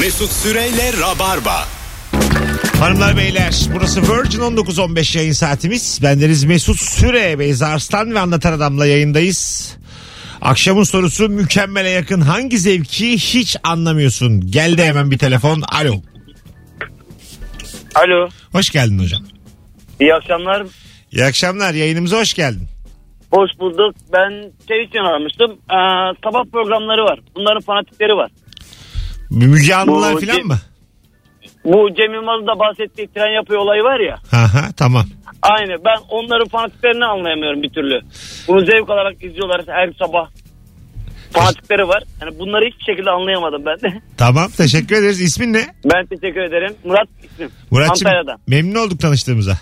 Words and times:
Mesut 0.00 0.30
Süreyle 0.32 0.92
Rabarba. 1.00 1.64
Hanımlar 2.80 3.16
beyler 3.16 3.54
burası 3.74 4.02
Virgin 4.02 4.40
1915 4.40 5.16
yayın 5.16 5.32
saatimiz. 5.32 6.00
Bendeniz 6.02 6.44
Mesut 6.44 6.76
Süre, 6.80 7.38
Beyza 7.38 7.66
Arslan 7.66 8.14
ve 8.14 8.20
Anlatan 8.20 8.52
Adam'la 8.52 8.86
yayındayız. 8.86 9.76
Akşamın 10.42 10.82
sorusu 10.82 11.28
mükemmele 11.28 11.88
yakın 11.88 12.20
hangi 12.20 12.58
zevki 12.58 13.12
hiç 13.12 13.56
anlamıyorsun? 13.64 14.50
Geldi 14.50 14.82
hemen 14.82 15.10
bir 15.10 15.18
telefon. 15.18 15.62
Alo. 15.72 15.94
Alo. 17.94 18.28
Hoş 18.52 18.70
geldin 18.70 18.98
hocam. 18.98 19.22
İyi 20.00 20.14
akşamlar. 20.14 20.66
İyi 21.12 21.24
akşamlar 21.24 21.74
yayınımıza 21.74 22.18
hoş 22.20 22.34
geldin. 22.34 22.68
Hoş 23.30 23.50
bulduk. 23.60 23.94
Ben 24.12 24.30
şey 24.68 24.84
için 24.84 24.98
aramıştım. 24.98 25.50
Ee, 25.50 25.76
sabah 26.24 26.44
programları 26.52 27.04
var. 27.04 27.20
Bunların 27.36 27.60
fanatikleri 27.60 28.12
var. 28.16 28.30
Müge 29.30 29.74
Anlılar 29.74 30.20
falan 30.20 30.46
mı? 30.46 30.58
Bu 31.64 31.88
Cem 31.96 32.14
Yılmaz'ın 32.14 32.46
da 32.46 32.58
bahsettiği 32.58 33.08
tren 33.14 33.34
yapıyor 33.34 33.60
olayı 33.60 33.82
var 33.82 34.00
ya. 34.00 34.14
Aha 34.32 34.72
tamam. 34.76 35.04
Aynı. 35.42 35.84
Ben 35.84 35.98
onların 36.08 36.48
fanatiklerini 36.48 37.04
anlayamıyorum 37.04 37.62
bir 37.62 37.70
türlü. 37.70 38.00
Bunu 38.48 38.60
zevk 38.66 38.90
olarak 38.90 39.24
izliyorlar 39.24 39.62
her 39.66 39.92
sabah. 39.98 40.28
Fanatikleri 41.32 41.88
var. 41.88 42.02
Yani 42.22 42.38
bunları 42.38 42.64
hiçbir 42.64 42.84
şekilde 42.92 43.10
anlayamadım 43.10 43.62
ben 43.66 43.80
de. 43.90 44.00
Tamam 44.16 44.50
teşekkür 44.56 44.96
ederiz. 44.96 45.20
İsmin 45.20 45.52
ne? 45.52 45.66
Ben 45.84 46.06
teşekkür 46.06 46.40
ederim. 46.40 46.74
Murat 46.84 47.08
ismim. 47.32 47.50
Muratçım 47.70 48.06
Antalya'dan. 48.06 48.38
memnun 48.48 48.86
olduk 48.86 49.00
tanıştığımıza. 49.00 49.58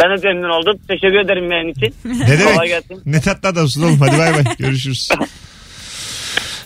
Ben 0.00 0.22
de 0.22 0.28
memnun 0.28 0.50
oldum. 0.50 0.78
Teşekkür 0.88 1.20
ederim 1.24 1.50
yayın 1.52 1.68
için. 1.68 1.94
Ne 2.04 2.12
Kolay 2.26 2.38
demek? 2.38 2.68
gelsin. 2.68 3.02
Ne 3.06 3.20
tatlı 3.20 3.48
adamsın 3.48 3.82
oğlum. 3.82 4.00
Hadi 4.00 4.18
bay 4.18 4.32
bay. 4.34 4.44
Görüşürüz. 4.58 5.08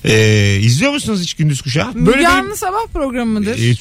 Ee, 0.06 0.56
izliyor 0.60 0.92
musunuz 0.92 1.20
hiç 1.22 1.34
gündüz 1.34 1.60
kuşağı? 1.62 1.92
Müge 1.94 2.12
benim- 2.18 2.26
Anlı 2.30 2.56
sabah 2.56 2.86
programı 2.92 3.32
mıdır? 3.40 3.58
Ee, 3.58 3.74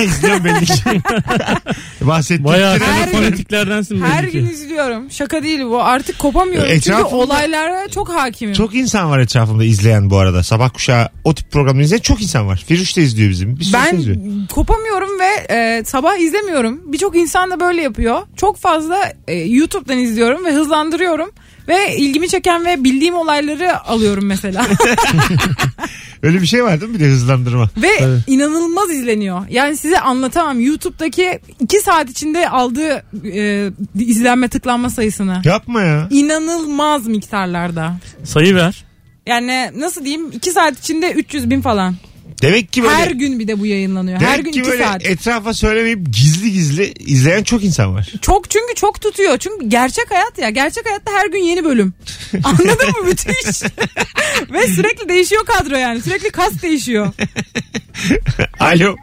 İzliyorum 0.04 0.44
belli 0.44 0.64
ki. 0.66 0.72
Bahsettiğim 2.00 2.44
Bayağı 2.44 2.76
tren- 2.76 2.78
sen 2.78 2.92
Her 2.92 3.06
gün- 3.08 3.12
fanatiklerdensin 3.12 4.02
Her 4.02 4.22
belli 4.22 4.32
gün 4.32 4.46
ki. 4.46 4.52
izliyorum. 4.52 5.10
Şaka 5.10 5.42
değil 5.42 5.60
bu. 5.64 5.82
Artık 5.82 6.18
kopamıyorum. 6.18 6.68
Çünkü 6.70 6.90
Etrafımda- 6.90 7.14
olaylara 7.14 7.88
çok 7.88 8.08
hakimim. 8.14 8.54
Çok 8.54 8.74
insan 8.74 9.10
var 9.10 9.18
etrafımda 9.18 9.64
izleyen 9.64 10.10
bu 10.10 10.18
arada. 10.18 10.42
Sabah 10.42 10.70
kuşağı 10.70 11.08
o 11.24 11.34
tip 11.34 11.50
programları 11.50 11.84
izleyen 11.84 12.00
çok 12.02 12.22
insan 12.22 12.46
var. 12.46 12.64
Firuş 12.68 12.96
da 12.96 13.00
izliyor 13.00 13.30
bizim. 13.30 13.56
Bir 13.56 13.64
sürü 13.64 13.74
ben 13.74 13.96
izliyor. 13.96 14.16
kopamıyorum 14.48 15.10
ve 15.20 15.54
e, 15.54 15.84
sabah 15.84 16.16
izlemiyorum. 16.18 16.92
Birçok 16.92 17.16
insan 17.16 17.50
da 17.50 17.60
böyle 17.60 17.82
yapıyor. 17.82 18.18
Çok 18.36 18.56
fazla 18.58 19.12
e, 19.28 19.34
YouTube'dan 19.34 19.98
izliyorum 19.98 20.44
ve 20.44 20.52
hızlandırıyorum. 20.52 21.30
Ve 21.70 21.96
ilgimi 21.96 22.28
çeken 22.28 22.64
ve 22.64 22.84
bildiğim 22.84 23.14
olayları 23.14 23.80
alıyorum 23.80 24.26
mesela. 24.26 24.66
Öyle 26.22 26.42
bir 26.42 26.46
şey 26.46 26.64
var 26.64 26.80
değil 26.80 26.92
mi 26.92 26.98
bir 26.98 27.04
de 27.04 27.08
hızlandırma? 27.08 27.70
ve 27.76 27.88
inanılmaz 28.26 28.90
izleniyor. 28.90 29.42
Yani 29.50 29.76
size 29.76 30.00
anlatamam. 30.00 30.60
YouTube'daki 30.60 31.40
2 31.60 31.80
saat 31.80 32.10
içinde 32.10 32.48
aldığı 32.48 33.04
e, 33.24 33.70
izlenme 33.98 34.48
tıklanma 34.48 34.90
sayısını. 34.90 35.42
Yapma 35.44 35.82
ya. 35.82 36.08
İnanılmaz 36.10 37.06
miktarlarda. 37.06 37.96
Sayı 38.24 38.54
ver. 38.54 38.84
Yani 39.26 39.70
nasıl 39.76 40.04
diyeyim 40.04 40.30
2 40.32 40.50
saat 40.50 40.78
içinde 40.78 41.12
300 41.12 41.50
bin 41.50 41.60
falan. 41.60 41.94
Demek 42.42 42.72
ki 42.72 42.82
böyle, 42.82 42.94
Her 42.94 43.10
gün 43.10 43.38
bir 43.38 43.48
de 43.48 43.60
bu 43.60 43.66
yayınlanıyor. 43.66 44.20
Her 44.20 44.38
gün 44.38 44.52
ki 44.52 44.60
2 44.60 44.70
böyle 44.70 44.84
saat. 44.84 45.06
etrafa 45.06 45.54
söylemeyip 45.54 46.06
gizli 46.06 46.52
gizli 46.52 46.92
izleyen 46.98 47.42
çok 47.42 47.64
insan 47.64 47.94
var. 47.94 48.08
Çok 48.22 48.50
çünkü 48.50 48.74
çok 48.74 49.00
tutuyor. 49.00 49.38
Çünkü 49.38 49.68
gerçek 49.68 50.10
hayat 50.10 50.38
ya. 50.38 50.50
Gerçek 50.50 50.86
hayatta 50.86 51.12
her 51.12 51.26
gün 51.30 51.38
yeni 51.38 51.64
bölüm. 51.64 51.94
Anladın 52.44 52.88
mı? 52.88 53.04
Müthiş. 53.06 53.62
Ve 54.52 54.66
sürekli 54.66 55.08
değişiyor 55.08 55.44
kadro 55.44 55.76
yani. 55.76 56.00
Sürekli 56.02 56.30
kas 56.30 56.62
değişiyor. 56.62 57.06
Alo. 58.60 58.96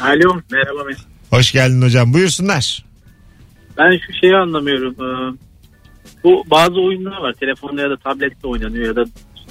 Alo 0.00 0.40
merhaba 0.50 0.84
Mesut. 0.86 1.06
Hoş 1.30 1.52
geldin 1.52 1.82
hocam. 1.82 2.14
Buyursunlar. 2.14 2.84
Ben 3.78 3.90
şu 4.06 4.12
şeyi 4.20 4.36
anlamıyorum. 4.36 4.94
Ee, 4.94 5.36
Bu 6.24 6.44
bazı 6.50 6.74
oyunlar 6.80 7.16
var. 7.20 7.34
Telefonda 7.40 7.82
ya 7.82 7.90
da 7.90 7.96
tablette 7.96 8.46
oynanıyor 8.46 8.86
ya 8.86 8.96
da 8.96 9.04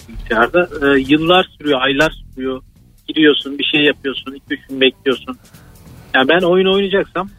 bilgisayarda. 0.10 0.70
Ee, 0.82 1.00
yıllar 1.00 1.48
sürüyor, 1.58 1.82
aylar 1.82 2.14
sürüyor. 2.36 2.62
Giriyorsun, 3.08 3.60
bir 3.60 3.64
şey 3.64 3.82
yapıyorsun, 3.82 4.32
2-3 4.50 4.58
gün 4.70 4.82
bekliyorsun. 4.82 5.38
Yani 6.16 6.28
ben 6.30 6.42
oyun 6.42 6.74
oynayacaksam 6.74 7.30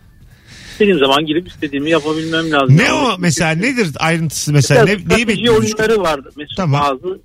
istediğim 0.74 0.98
zaman 0.98 1.26
girip 1.26 1.48
istediğimi 1.48 1.90
yapabilmem 1.90 2.50
lazım. 2.50 2.76
Ne 2.76 2.92
o 2.92 3.16
mesela 3.18 3.50
nedir 3.50 3.88
ayrıntısı 3.98 4.52
mesela? 4.52 4.84
Ne, 4.84 4.96
neyi 5.16 5.28
bekliyorsun? 5.28 5.62
oyunları 5.62 6.00
var. 6.00 6.20
Mesut 6.36 6.56
Tamam. 6.56 6.80
bazı 6.82 7.20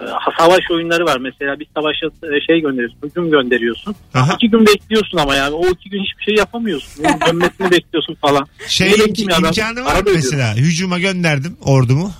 e, 0.00 0.04
savaş 0.38 0.60
oyunları 0.70 1.04
var. 1.04 1.16
Mesela 1.20 1.60
bir 1.60 1.66
savaşa 1.76 2.06
e, 2.06 2.40
şey 2.46 2.60
gönderiyorsun, 2.60 2.98
hücum 3.04 3.30
gönderiyorsun. 3.30 3.94
Aha. 4.14 4.34
İki 4.34 4.50
gün 4.50 4.66
bekliyorsun 4.66 5.18
ama 5.18 5.34
yani 5.34 5.54
o 5.54 5.66
iki 5.68 5.90
gün 5.90 6.02
hiçbir 6.02 6.24
şey 6.24 6.34
yapamıyorsun. 6.34 7.04
Onun 7.04 7.20
dönmesini 7.26 7.70
bekliyorsun 7.70 8.14
falan. 8.14 8.46
Şey 8.68 8.90
imk- 8.90 9.38
imkanı 9.38 9.84
var 9.84 9.96
mı 10.02 10.10
mesela? 10.14 10.54
Hücuma 10.54 10.98
gönderdim 10.98 11.56
ordumu. 11.64 12.12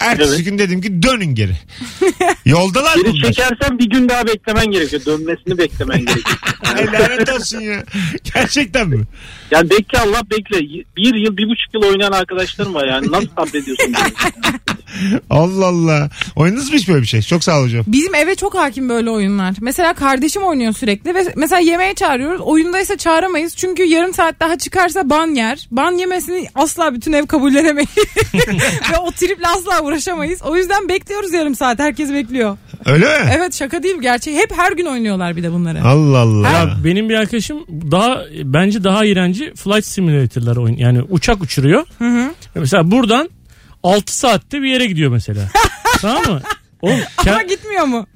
Ertesi 0.00 0.34
Evet. 0.34 0.44
gün 0.44 0.58
dedim 0.58 0.80
ki 0.80 1.02
dönün 1.02 1.34
geri. 1.34 1.52
Yoldalar 2.46 2.96
Geri 2.96 3.04
bunlar. 3.12 3.22
çekersen 3.32 3.78
bir 3.78 3.90
gün 3.90 4.08
daha 4.08 4.26
beklemen 4.26 4.66
gerekiyor. 4.66 5.02
Dönmesini 5.06 5.58
beklemen 5.58 5.98
gerekiyor. 5.98 6.38
Ay 6.76 6.86
lanet 6.86 7.28
olsun 7.32 7.60
ya. 7.60 7.84
Gerçekten 8.34 8.88
mi? 8.88 9.04
Yani 9.50 9.70
bekle 9.70 9.98
Allah 9.98 10.22
bekle. 10.30 10.60
Bir 10.96 11.14
yıl, 11.14 11.36
bir 11.36 11.44
buçuk 11.48 11.74
yıl 11.74 11.82
oynayan 11.82 12.12
arkadaşlarım 12.12 12.74
var 12.74 12.86
yani. 12.88 13.12
Nasıl 13.12 13.28
sabrediyorsun? 13.38 13.94
Allah 15.30 15.66
Allah. 15.66 16.10
Oynadınız 16.36 16.70
mı 16.72 16.78
hiç 16.78 16.88
böyle 16.88 17.02
bir 17.02 17.06
şey? 17.06 17.22
Çok 17.22 17.44
sağ 17.44 17.60
ol 17.60 17.64
hocam. 17.64 17.84
Bizim 17.86 18.14
eve 18.14 18.34
çok 18.34 18.54
hakim 18.54 18.88
böyle 18.88 19.10
oyunlar. 19.10 19.54
Mesela 19.60 19.94
kardeşim 19.94 20.42
oynuyor 20.42 20.72
sürekli 20.72 21.14
ve 21.14 21.32
mesela 21.36 21.60
yemeğe 21.60 21.94
çağırıyoruz. 21.94 22.40
Oyundaysa 22.40 22.96
çağıramayız. 22.96 23.56
Çünkü 23.56 23.82
yarım 23.82 24.14
saat 24.14 24.40
daha 24.40 24.58
çıkarsa 24.58 25.10
ban 25.10 25.34
yer. 25.34 25.68
Ban 25.70 25.92
yemesini 25.92 26.48
asla 26.54 26.94
bütün 26.94 27.12
ev 27.12 27.26
kabullenemeyiz. 27.26 27.90
ve 28.92 28.96
o 28.98 29.10
triple 29.10 29.46
asla 29.46 29.80
uğraşamayız. 29.90 30.42
O 30.42 30.56
yüzden 30.56 30.88
bekliyoruz 30.88 31.32
yarım 31.32 31.54
saat. 31.54 31.78
Herkes 31.78 32.12
bekliyor. 32.12 32.56
Öyle 32.86 33.04
mi? 33.04 33.30
Evet 33.36 33.54
şaka 33.54 33.82
değil 33.82 33.96
gerçek. 34.00 34.36
Hep 34.36 34.52
her 34.58 34.72
gün 34.72 34.86
oynuyorlar 34.86 35.36
bir 35.36 35.42
de 35.42 35.52
bunları. 35.52 35.82
Allah 35.84 36.18
Allah. 36.18 36.50
Ya 36.50 36.76
benim 36.84 37.08
bir 37.08 37.14
arkadaşım 37.14 37.66
daha 37.90 38.22
bence 38.44 38.84
daha 38.84 39.04
iğrenci 39.04 39.54
flight 39.54 39.84
simulator'lar 39.84 40.56
oyun. 40.56 40.76
Yani 40.76 41.02
uçak 41.02 41.42
uçuruyor. 41.42 41.86
Mesela 42.54 42.90
buradan 42.90 43.30
6 43.82 44.16
saatte 44.16 44.62
bir 44.62 44.68
yere 44.68 44.86
gidiyor 44.86 45.10
mesela. 45.10 45.40
tamam 46.00 46.22
mı? 46.28 46.40
Oğlum, 46.82 47.00
Ama 47.26 47.42
gitmiyor 47.42 47.84
mu? 47.84 48.06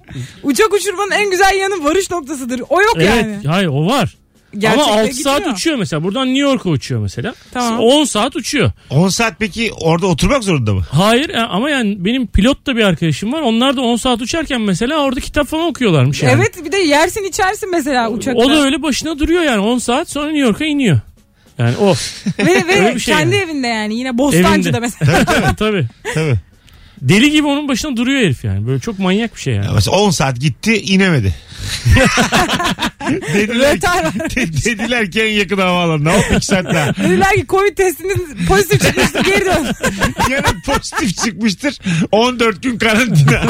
Uçak 0.43 0.73
uçurmanın 0.73 1.11
en 1.11 1.31
güzel 1.31 1.55
yanı 1.61 1.85
varış 1.85 2.11
noktasıdır. 2.11 2.63
O 2.69 2.81
yok 2.81 2.95
evet, 2.97 3.25
yani. 3.25 3.39
hayır 3.47 3.69
o 3.69 3.87
var. 3.87 4.17
Gerçekte 4.59 4.91
Ama 4.91 5.01
6 5.01 5.09
gitmiyor. 5.11 5.39
saat 5.39 5.55
uçuyor 5.55 5.77
mesela. 5.77 6.05
Buradan 6.05 6.27
New 6.27 6.41
York'a 6.41 6.69
uçuyor 6.71 7.01
mesela. 7.01 7.35
Tamam. 7.53 7.81
10 7.81 8.05
saat 8.05 8.37
uçuyor. 8.37 8.71
10 8.91 9.09
saat 9.09 9.35
peki 9.39 9.71
orada 9.81 10.07
oturmak 10.07 10.45
zorunda 10.45 10.75
mı? 10.75 10.83
Hayır 10.91 11.29
e, 11.29 11.41
ama 11.41 11.71
yani 11.71 12.05
benim 12.05 12.27
pilot 12.27 12.67
da 12.67 12.77
bir 12.77 12.83
arkadaşım 12.85 13.33
var. 13.33 13.41
Onlar 13.41 13.77
da 13.77 13.81
10 13.81 13.97
saat 13.97 14.23
uçarken 14.23 14.61
mesela 14.61 14.99
orada 14.99 15.21
kitap 15.21 15.47
falan 15.47 15.67
okuyorlarmış 15.67 16.23
yani. 16.23 16.33
Evet 16.33 16.65
bir 16.65 16.73
de 16.73 16.77
yersin 16.77 17.25
içersin 17.25 17.71
mesela 17.71 18.11
uçakta. 18.11 18.43
O 18.43 18.51
da 18.51 18.63
öyle 18.65 18.83
başına 18.83 19.19
duruyor 19.19 19.43
yani 19.43 19.61
10 19.61 19.79
saat 19.79 20.11
sonra 20.11 20.27
New 20.27 20.41
York'a 20.47 20.65
iniyor. 20.65 21.01
Yani 21.59 21.77
o. 21.77 21.95
Ve, 22.39 22.67
ve 22.69 22.99
şey 22.99 23.15
kendi 23.15 23.37
yani. 23.37 23.45
evinde 23.45 23.67
yani 23.67 23.95
yine 23.95 24.19
Bostancı'da 24.19 24.79
Evinde. 24.79 24.81
mesela. 24.81 25.25
tabii 25.25 25.57
tabii. 25.57 25.87
Tabii. 26.15 26.35
Deli 27.03 27.31
gibi 27.31 27.47
onun 27.47 27.69
başına 27.69 27.97
duruyor 27.97 28.21
herif 28.21 28.45
yani. 28.45 28.67
Böyle 28.67 28.81
çok 28.81 28.99
manyak 28.99 29.37
bir 29.37 29.41
şey 29.41 29.55
yani. 29.55 29.67
Ya 29.67 29.73
mesela 29.73 29.97
10 29.97 30.11
saat 30.11 30.41
gitti 30.41 30.83
inemedi. 30.83 31.35
dediler, 33.35 33.75
Rötar 33.77 34.05
var. 34.05 34.13
dediler 34.37 35.11
ki 35.11 35.23
en 35.23 35.31
yakın 35.31 35.59
havaalanı. 35.59 36.05
Ne 36.05 36.11
oldu 36.11 36.25
2 36.37 36.47
saat 36.47 36.65
daha? 36.65 36.97
Dediler 36.97 37.31
ki 37.35 37.47
Covid 37.49 37.77
testiniz 37.77 38.47
pozitif 38.49 38.83
çıkmıştı 38.83 39.23
geri 39.23 39.45
dön. 39.45 39.67
Yarın 40.31 40.61
pozitif 40.61 41.25
çıkmıştır. 41.25 41.79
14 42.13 42.63
gün 42.63 42.79
karantina. 42.79 43.43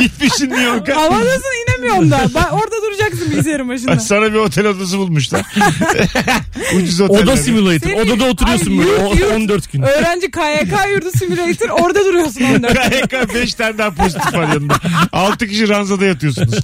Gitmişsin 0.00 0.50
New 0.50 0.62
York'a. 0.62 0.96
Havadasın 0.96 1.66
inemiyorum 1.68 2.10
da. 2.10 2.26
Ben 2.34 2.44
orada 2.50 2.76
duracaksın 3.06 3.30
bilgisayarın 3.30 3.68
başında. 3.68 4.00
Sana 4.00 4.32
bir 4.32 4.38
otel 4.38 4.66
odası 4.66 4.98
bulmuşlar. 4.98 5.42
Ucuz 6.76 7.00
oteller. 7.00 7.22
Oda 7.22 7.36
simulator. 7.36 7.90
Senin- 7.90 8.00
Odada 8.00 8.24
oturuyorsun 8.24 8.70
Ay, 8.70 8.78
böyle 8.78 8.90
yurt, 8.90 9.00
o- 9.02 9.14
yurt. 9.16 9.32
14 9.32 9.72
gün. 9.72 9.82
Öğrenci 9.82 10.30
KYK 10.30 10.90
yurdu 10.94 11.10
simülatör 11.18 11.68
orada 11.68 12.04
duruyorsun 12.04 12.40
14. 12.44 12.90
KYK 12.90 13.34
5 13.34 13.54
tane 13.54 13.78
daha 13.78 13.90
pozitif 13.94 14.34
var 14.34 14.48
yanında. 14.48 14.74
6 15.12 15.46
kişi 15.46 15.68
ranzada 15.68 16.04
yatıyorsunuz. 16.04 16.54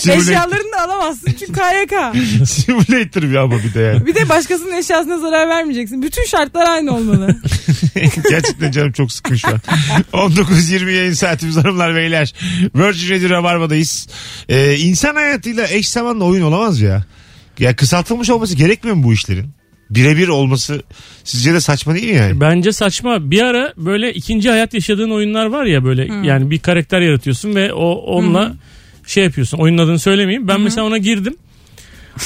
Simulator, 0.00 0.22
Eşyalarını 0.32 0.72
da 0.72 0.80
alamazsın 0.84 1.32
çünkü 1.38 1.52
KYK. 1.52 1.92
simulator 2.48 3.22
bir 3.22 3.34
ama 3.34 3.58
bir 3.58 3.74
de 3.74 3.80
yani. 3.80 4.06
Bir 4.06 4.14
de 4.14 4.28
başkasının 4.28 4.72
eşyasına 4.76 5.18
zarar 5.18 5.48
vermeyeceksin. 5.48 6.02
Bütün 6.02 6.24
şartlar 6.24 6.68
aynı 6.68 6.96
olmalı. 6.96 7.36
Gerçekten 8.30 8.70
canım 8.70 8.92
çok 8.92 9.12
sıkın 9.12 9.34
şu 9.36 9.48
an. 9.48 9.60
19.20 10.12 10.90
yayın 10.90 11.12
saatimiz 11.12 11.56
hanımlar 11.56 11.94
beyler. 11.94 12.34
Virgin 12.74 13.10
Radio 13.14 13.30
Rabarba'dayız. 13.30 14.08
Ee, 14.48 14.76
insan 14.78 15.14
hayatıyla 15.14 15.66
eş 15.80 15.88
zamanlı 15.88 16.24
oyun 16.24 16.42
olamaz 16.42 16.80
ya. 16.80 17.04
Ya 17.58 17.76
kısaltılmış 17.76 18.30
olması 18.30 18.56
gerekmiyor 18.56 18.96
mu 18.96 19.02
bu 19.04 19.12
işlerin? 19.12 19.50
Birebir 19.90 20.28
olması 20.28 20.82
sizce 21.24 21.54
de 21.54 21.60
saçma 21.60 21.94
değil 21.94 22.10
mi 22.10 22.16
yani? 22.16 22.40
Bence 22.40 22.72
saçma. 22.72 23.30
Bir 23.30 23.42
ara 23.42 23.72
böyle 23.76 24.14
ikinci 24.14 24.50
hayat 24.50 24.74
yaşadığın 24.74 25.10
oyunlar 25.10 25.46
var 25.46 25.64
ya 25.64 25.84
böyle 25.84 26.26
yani 26.26 26.50
bir 26.50 26.58
karakter 26.58 27.00
yaratıyorsun 27.00 27.54
ve 27.54 27.72
o 27.72 27.92
onunla 27.92 28.54
şey 29.06 29.24
yapıyorsun. 29.24 29.58
Oyunun 29.58 29.78
adını 29.78 29.98
söylemeyeyim. 29.98 30.48
Ben 30.48 30.60
mesela 30.60 30.86
ona 30.86 30.98
girdim. 30.98 31.36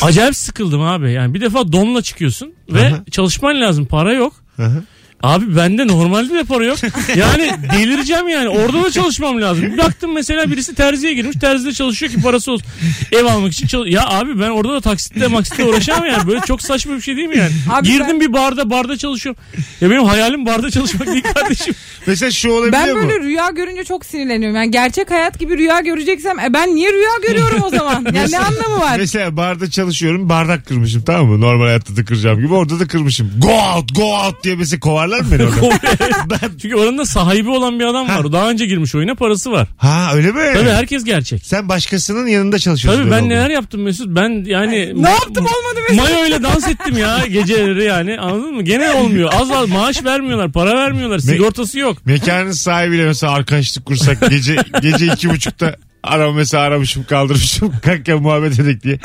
Acayip 0.03 0.37
sıkıldım 0.37 0.81
abi. 0.81 1.12
Yani 1.12 1.35
bir 1.35 1.41
defa 1.41 1.73
donla 1.73 2.03
çıkıyorsun 2.03 2.53
ve 2.71 2.87
Aha. 2.87 3.05
çalışman 3.11 3.61
lazım. 3.61 3.87
Para 3.87 4.12
yok. 4.12 4.33
Hı-hı. 4.56 4.83
Abi 5.25 5.56
bende 5.56 5.87
normalde 5.87 6.35
de 6.35 6.44
para 6.44 6.65
yok. 6.67 6.79
Yani 7.17 7.50
delireceğim 7.79 8.29
yani. 8.29 8.49
Orada 8.49 8.82
da 8.85 8.91
çalışmam 8.91 9.43
lazım. 9.43 9.62
Bir 9.73 9.79
baktım 9.79 10.12
mesela 10.15 10.50
birisi 10.50 10.75
terziye 10.75 11.15
girmiş. 11.15 11.37
Terzide 11.41 11.73
çalışıyor 11.73 12.12
ki 12.12 12.23
parası 12.23 12.53
olsun. 12.53 12.67
Ev 13.12 13.25
almak 13.25 13.53
için 13.53 13.67
çalış- 13.67 13.93
Ya 13.93 14.09
abi 14.09 14.41
ben 14.41 14.50
orada 14.50 14.73
da 14.73 14.81
taksitle 14.81 15.26
maksitle 15.26 15.65
uğraşamam 15.65 16.06
yani. 16.06 16.26
Böyle 16.26 16.41
çok 16.41 16.62
saçma 16.62 16.97
bir 16.97 17.00
şey 17.00 17.17
değil 17.17 17.29
mi 17.29 17.38
yani? 17.38 17.50
Abi 17.71 17.87
Girdim 17.88 18.06
ben- 18.11 18.21
bir 18.21 18.32
barda 18.32 18.71
barda 18.71 18.97
çalışıyorum. 18.97 19.43
Ya 19.81 19.91
benim 19.91 20.05
hayalim 20.05 20.47
barda 20.47 20.71
çalışmak 20.71 21.06
değil 21.09 21.25
kardeşim. 21.35 21.75
Mesela 22.06 22.31
şu 22.31 22.50
olabiliyor 22.50 22.73
Ben 22.87 22.94
mu? 22.97 23.09
böyle 23.09 23.20
rüya 23.20 23.49
görünce 23.50 23.85
çok 23.85 24.06
sinirleniyorum. 24.06 24.56
Yani 24.56 24.70
gerçek 24.70 25.11
hayat 25.11 25.38
gibi 25.38 25.59
rüya 25.59 25.81
göreceksem 25.81 26.38
e 26.38 26.53
ben 26.55 26.75
niye 26.75 26.93
rüya 26.93 27.11
görüyorum 27.29 27.62
o 27.62 27.70
zaman? 27.70 28.06
Yani 28.15 28.31
ne 28.32 28.38
anlamı 28.38 28.81
var? 28.81 28.97
Mesela 28.99 29.37
barda 29.37 29.70
çalışıyorum 29.70 30.29
bardak 30.29 30.67
kırmışım 30.67 31.03
tamam 31.03 31.27
mı? 31.27 31.41
Normal 31.41 31.65
hayatta 31.67 31.97
da 31.97 32.05
kıracağım 32.05 32.41
gibi 32.41 32.55
orada 32.55 32.81
da 32.81 32.87
kırmışım. 32.87 33.31
Go 33.38 33.49
out 33.77 33.94
go 33.97 34.03
out 34.27 34.44
diye 34.44 34.56
mesela 34.56 34.81
kovarlar 34.81 35.13
mı 35.20 35.26
beni 35.32 35.43
orada? 35.44 36.38
Çünkü 36.62 36.75
oranın 36.76 36.99
da 36.99 37.06
sahibi 37.06 37.49
olan 37.50 37.81
bir 37.81 37.84
adam 37.84 38.08
var. 38.08 38.25
O 38.25 38.32
Daha 38.32 38.50
önce 38.50 38.66
girmiş 38.66 38.94
oyuna 38.94 39.14
parası 39.14 39.50
var. 39.52 39.69
ha 39.76 40.11
öyle 40.14 40.31
mi? 40.32 40.40
Tabii 40.55 40.70
herkes 40.70 41.05
gerçek. 41.05 41.46
Sen 41.46 41.69
başkasının 41.69 42.26
yanında 42.26 42.58
çalışıyorsun. 42.58 43.02
Tabii 43.02 43.11
ben 43.12 43.20
oldu. 43.20 43.28
neler 43.28 43.50
yaptım 43.50 43.82
Mesut. 43.82 44.06
Ben 44.08 44.44
yani 44.46 45.02
Ne 45.02 45.11
yaptım 45.11 45.46
olmadı 45.46 45.81
mesela. 45.90 46.02
Mayo 46.14 46.26
ile 46.26 46.43
dans 46.43 46.69
ettim 46.69 46.99
ya 46.99 47.19
geceleri 47.32 47.84
yani 47.84 48.19
anladın 48.20 48.55
mı? 48.55 48.62
Gene 48.62 48.90
olmuyor. 48.90 49.31
Az 49.40 49.50
az 49.50 49.69
maaş 49.69 50.05
vermiyorlar, 50.05 50.52
para 50.52 50.75
vermiyorlar, 50.76 51.19
sigortası 51.19 51.78
yok. 51.78 52.06
Mekanın 52.06 52.52
sahibiyle 52.52 53.05
mesela 53.06 53.32
arkadaşlık 53.32 53.87
kursak 53.87 54.31
gece 54.31 54.56
gece 54.82 55.06
iki 55.06 55.31
buçukta 55.31 55.76
araba 56.02 56.32
mesela 56.32 56.62
aramışım 56.62 57.05
kaldırmışım 57.05 57.72
kanka 57.82 58.19
muhabbet 58.19 58.60
edek 58.60 58.82
diye. 58.82 58.99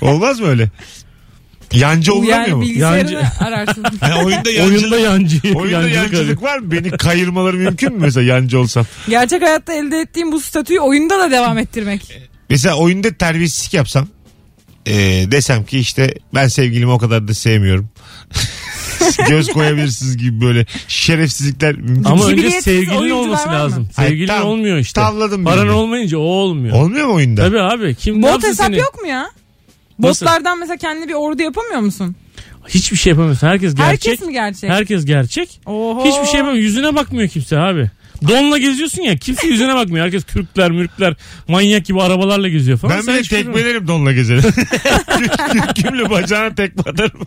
Olmaz 0.00 0.40
mı 0.40 0.46
öyle? 0.46 0.68
Yancı 1.72 2.14
olmuyor 2.14 2.38
Yani 2.38 2.54
mu? 2.54 2.60
bilgisayarını 2.62 3.12
Yancı- 3.12 3.26
ararsın. 3.44 3.84
Ha, 4.00 4.22
oyunda 4.24 4.50
yancılık, 4.50 4.92
Oyunda 4.92 4.98
yancı. 4.98 5.40
oyunda 5.54 5.70
yancılık 5.88 6.12
yancılık 6.12 6.42
var 6.42 6.58
mı? 6.58 6.72
Beni 6.72 6.90
kayırmaları 6.90 7.56
mümkün 7.56 7.92
mü 7.92 7.98
mesela 8.00 8.24
yancı 8.34 8.58
olsam? 8.58 8.86
Gerçek 9.08 9.42
hayatta 9.42 9.72
elde 9.72 10.00
ettiğim 10.00 10.32
bu 10.32 10.40
statüyü 10.40 10.80
oyunda 10.80 11.18
da 11.18 11.30
devam 11.30 11.58
ettirmek. 11.58 12.18
Mesela 12.50 12.74
oyunda 12.76 13.14
terbiyesizlik 13.14 13.74
yapsam 13.74 14.08
e, 14.86 14.94
desem 15.30 15.64
ki 15.64 15.78
işte 15.78 16.14
ben 16.34 16.48
sevgilimi 16.48 16.90
o 16.92 16.98
kadar 16.98 17.28
da 17.28 17.34
sevmiyorum. 17.34 17.88
Göz 19.28 19.48
koyabilirsiniz 19.52 20.16
gibi 20.16 20.40
böyle 20.40 20.66
şerefsizlikler 20.88 21.76
mümkün. 21.76 22.04
Ama 22.04 22.24
önce 22.24 22.30
Cibiliyetsiz 22.36 22.64
sevgilin 22.64 22.90
oyuncular 22.96 23.20
olması 23.20 23.48
var 23.48 23.52
mı? 23.54 23.58
lazım. 23.58 23.88
Hayır, 23.96 24.10
Sevgilin 24.10 24.26
tam- 24.26 24.42
olmuyor 24.46 24.78
işte. 24.78 25.00
tavladım 25.00 25.44
Paran 25.44 25.58
birini. 25.64 25.70
olmayınca 25.72 26.18
o 26.18 26.20
olmuyor. 26.20 26.76
Olmuyor 26.76 27.06
mu 27.06 27.14
oyunda? 27.14 27.42
Tabii 27.44 27.60
abi. 27.60 27.94
Kim 27.94 28.18
ne 28.18 28.22
Bot 28.22 28.30
yapsın 28.30 28.48
hesap 28.48 28.66
seni? 28.66 28.76
yok 28.78 29.02
mu 29.02 29.08
ya? 29.08 29.30
Nasıl? 29.98 30.26
Botlardan 30.26 30.58
mesela 30.58 30.76
kendi 30.76 31.08
bir 31.08 31.14
ordu 31.14 31.42
yapamıyor 31.42 31.80
musun? 31.80 32.16
Hiçbir 32.68 32.96
şey 32.96 33.10
yapamıyorsun. 33.10 33.46
Herkes 33.46 33.74
gerçek. 33.74 34.12
Herkes 34.12 34.26
mi 34.26 34.32
gerçek? 34.32 34.70
Herkes 34.70 35.04
gerçek. 35.04 35.60
Oho. 35.66 36.04
Hiçbir 36.04 36.26
şey 36.26 36.38
yapamıyor. 36.38 36.62
Yüzüne 36.64 36.94
bakmıyor 36.94 37.28
kimse 37.28 37.58
abi. 37.58 37.90
Donla 38.28 38.58
geziyorsun 38.58 39.02
ya 39.02 39.16
kimse 39.16 39.46
yüzüne 39.46 39.74
bakmıyor. 39.74 40.04
Herkes 40.04 40.24
kürkler 40.24 40.70
mürkler 40.70 41.14
manyak 41.48 41.84
gibi 41.86 42.02
arabalarla 42.02 42.48
geziyor 42.48 42.78
falan. 42.78 42.96
Ben 42.96 43.00
Sen 43.02 43.14
bile 43.14 43.24
şey 43.24 43.42
tekmelerim 43.42 43.88
donla 43.88 44.12
gezerim. 44.12 44.42
Kürkümle 45.74 46.10
bacağına 46.10 46.54
tekme 46.54 46.82
atarım. 46.82 47.20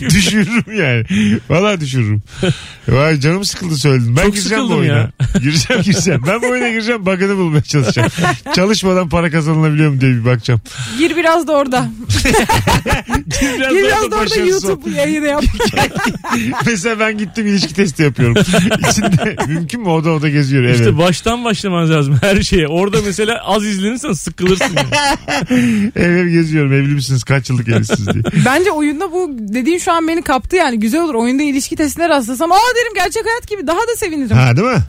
düşürürüm 0.00 0.80
yani. 0.80 1.04
Valla 1.50 1.80
düşürürüm. 1.80 2.22
Vay 2.88 3.20
canım 3.20 3.44
sıkıldı 3.44 3.76
söyledim. 3.76 4.16
Ben 4.16 4.22
Çok 4.22 4.34
gireceğim 4.34 4.62
bu 4.64 4.66
sıkıldım 4.68 4.78
oyuna. 4.80 4.96
ya. 4.98 5.10
gireceğim 5.42 5.82
gireceğim. 5.82 6.22
Ben 6.26 6.42
bu 6.42 6.46
oyuna 6.46 6.68
gireceğim. 6.68 7.06
Bug'ını 7.06 7.36
bulmaya 7.36 7.62
çalışacağım. 7.62 8.08
Çalışmadan 8.56 9.08
para 9.08 9.30
kazanılabiliyor 9.30 9.90
mu 9.90 10.00
diye 10.00 10.10
bir 10.10 10.24
bakacağım. 10.24 10.60
Gir 10.98 11.16
biraz 11.16 11.46
da 11.46 11.52
orada. 11.52 11.90
Biraz, 13.58 13.72
Gir 13.72 13.78
biraz 13.84 14.00
da 14.00 14.04
orada 14.06 14.16
başarısız 14.20 14.64
ol. 14.64 14.68
YouTube 14.68 14.90
yayını 14.96 15.26
yap. 15.26 15.44
Mesela 16.66 17.00
ben 17.00 17.18
gittim 17.18 17.46
ilişki 17.46 17.74
testi 17.74 18.02
yapıyorum. 18.02 18.36
İçinde 18.90 19.36
mümkün 19.48 19.69
mü 19.78 19.88
oda 19.88 20.10
oda 20.10 20.28
geziyor. 20.28 20.64
Evet. 20.64 20.74
İşte 20.78 20.98
baştan 20.98 21.44
başlaman 21.44 21.90
lazım 21.90 22.18
her 22.22 22.42
şeye. 22.42 22.68
Orada 22.68 22.96
mesela 23.06 23.40
az 23.44 23.64
izlenirsen 23.64 24.12
sıkılırsın. 24.12 24.76
yani. 24.76 25.92
Ev 25.96 26.10
ev 26.16 26.28
geziyorum. 26.28 26.72
Evli 26.72 26.94
misiniz? 26.94 27.24
Kaç 27.24 27.50
yıllık 27.50 27.68
evlisiniz 27.68 28.06
diye. 28.14 28.24
Bence 28.44 28.70
oyunda 28.70 29.12
bu 29.12 29.30
dediğin 29.38 29.78
şu 29.78 29.92
an 29.92 30.08
beni 30.08 30.22
kaptı 30.22 30.56
yani. 30.56 30.80
Güzel 30.80 31.02
olur. 31.02 31.14
Oyunda 31.14 31.42
ilişki 31.42 31.76
testine 31.76 32.08
rastlasam 32.08 32.52
aa 32.52 32.74
derim 32.76 32.94
gerçek 32.94 33.26
hayat 33.26 33.48
gibi 33.48 33.66
daha 33.66 33.80
da 33.80 33.96
sevinirim. 33.96 34.36
Ha 34.36 34.56
değil 34.56 34.68
mi? 34.68 34.82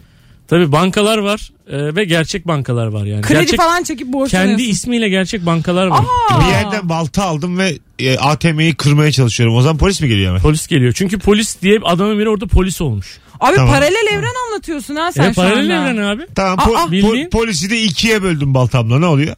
Tabii 0.48 0.72
bankalar 0.72 1.18
var 1.18 1.52
e, 1.68 1.96
ve 1.96 2.04
gerçek 2.06 2.48
bankalar 2.48 2.88
var 2.88 3.06
yani. 3.06 3.22
Kredi 3.22 3.40
gerçek, 3.40 3.60
falan 3.60 3.84
çekip 3.84 4.08
borçlanıyorsun. 4.08 4.58
kendi 4.58 4.70
ismiyle 4.72 5.10
gerçek 5.10 5.46
bankalar 5.46 5.88
var. 5.88 6.00
Aa. 6.30 6.42
Bir 6.42 6.46
yerden 6.46 6.90
balta 6.90 7.24
aldım 7.24 7.58
ve 7.58 7.78
e, 8.00 8.18
ATM'yi 8.18 8.76
kırmaya 8.76 9.12
çalışıyorum. 9.12 9.56
O 9.56 9.62
zaman 9.62 9.78
polis 9.78 10.02
mi 10.02 10.08
geliyor 10.08 10.28
hemen? 10.30 10.42
Polis 10.42 10.68
geliyor. 10.68 10.94
Çünkü 10.94 11.20
polis 11.20 11.62
diye 11.62 11.80
adamın 11.84 12.20
biri 12.20 12.30
orada 12.30 12.48
polis 12.48 12.82
olmuş. 12.82 13.18
Abi 13.42 13.56
Tamam. 13.56 13.74
paralel 13.74 14.08
evren 14.14 14.34
anlatıyorsun 14.50 14.96
ha 14.96 15.12
sen 15.12 15.24
E, 15.24 15.28
şu 15.30 15.36
paralel 15.36 15.80
anda. 15.80 15.92
evren 15.92 16.04
abi. 16.16 16.26
Tamam 16.36 16.58
po- 16.58 16.78
aa. 16.78 16.82
po- 16.86 16.92
Bildiğin- 16.92 17.30
polisi 17.30 17.70
de 17.70 17.82
ikiye 17.82 18.24
böldüm 18.24 18.54
baltamla 18.54 19.00
ne 19.00 19.06
oluyor? 19.06 19.36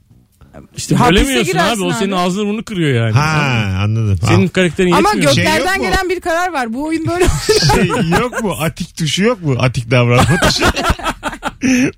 İşte 0.77 0.95
Hapise 0.95 1.21
bölemiyorsun 1.21 1.53
girersin 1.53 1.81
abi. 1.81 1.83
O 1.83 1.93
senin 1.93 2.11
abi. 2.11 2.19
ağzını 2.19 2.45
burnunu 2.47 2.63
kırıyor 2.63 3.05
yani. 3.05 3.11
Ha 3.17 3.79
anladım. 3.83 4.19
Senin 4.27 4.47
Ha. 4.47 4.53
karakterin 4.53 4.91
Ama 4.91 5.09
yetmiyor. 5.09 5.33
Şey 5.33 5.43
göklerden 5.43 5.73
yok 5.73 5.77
mu? 5.77 5.83
gelen 5.91 6.09
bir 6.09 6.19
karar 6.21 6.53
var. 6.53 6.73
Bu 6.73 6.83
oyun 6.85 7.07
böyle 7.07 7.25
şey 7.75 8.09
yok 8.19 8.43
mu? 8.43 8.55
Atik 8.59 8.97
tuşu 8.97 9.23
yok 9.23 9.41
mu? 9.41 9.55
Atik 9.59 9.91
davranma 9.91 10.37
tuşu. 10.47 10.63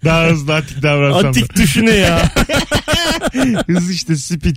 Daha 0.05 0.25
hızlı 0.27 0.55
atik 0.55 0.81
davransam. 0.83 1.23
da. 1.23 1.27
Atik 1.29 1.55
tuşu 1.55 1.85
ne 1.85 1.91
ya? 1.95 2.31
Hız 3.67 3.91
işte 3.91 4.15
speed. 4.15 4.55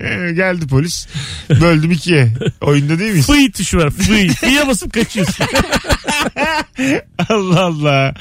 Ee, 0.00 0.32
Geldi 0.32 0.66
polis. 0.66 1.06
Böldüm 1.50 1.90
ikiye. 1.90 2.32
Oyunda 2.60 2.98
değil 2.98 3.10
miyiz? 3.10 3.26
Fıy 3.26 3.50
tuşu 3.52 3.78
var. 3.78 3.90
Fıy. 3.90 4.28
Fıy'a 4.28 4.68
basıp 4.68 4.92
kaçıyorsun. 4.92 5.46
Allah 7.28 7.60
Allah. 7.60 8.14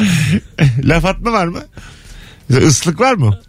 Laf 0.83 1.06
atma 1.06 1.31
var 1.31 1.48
mı? 1.48 1.63
Islık 2.50 3.00
var 3.00 3.13
mı? 3.13 3.39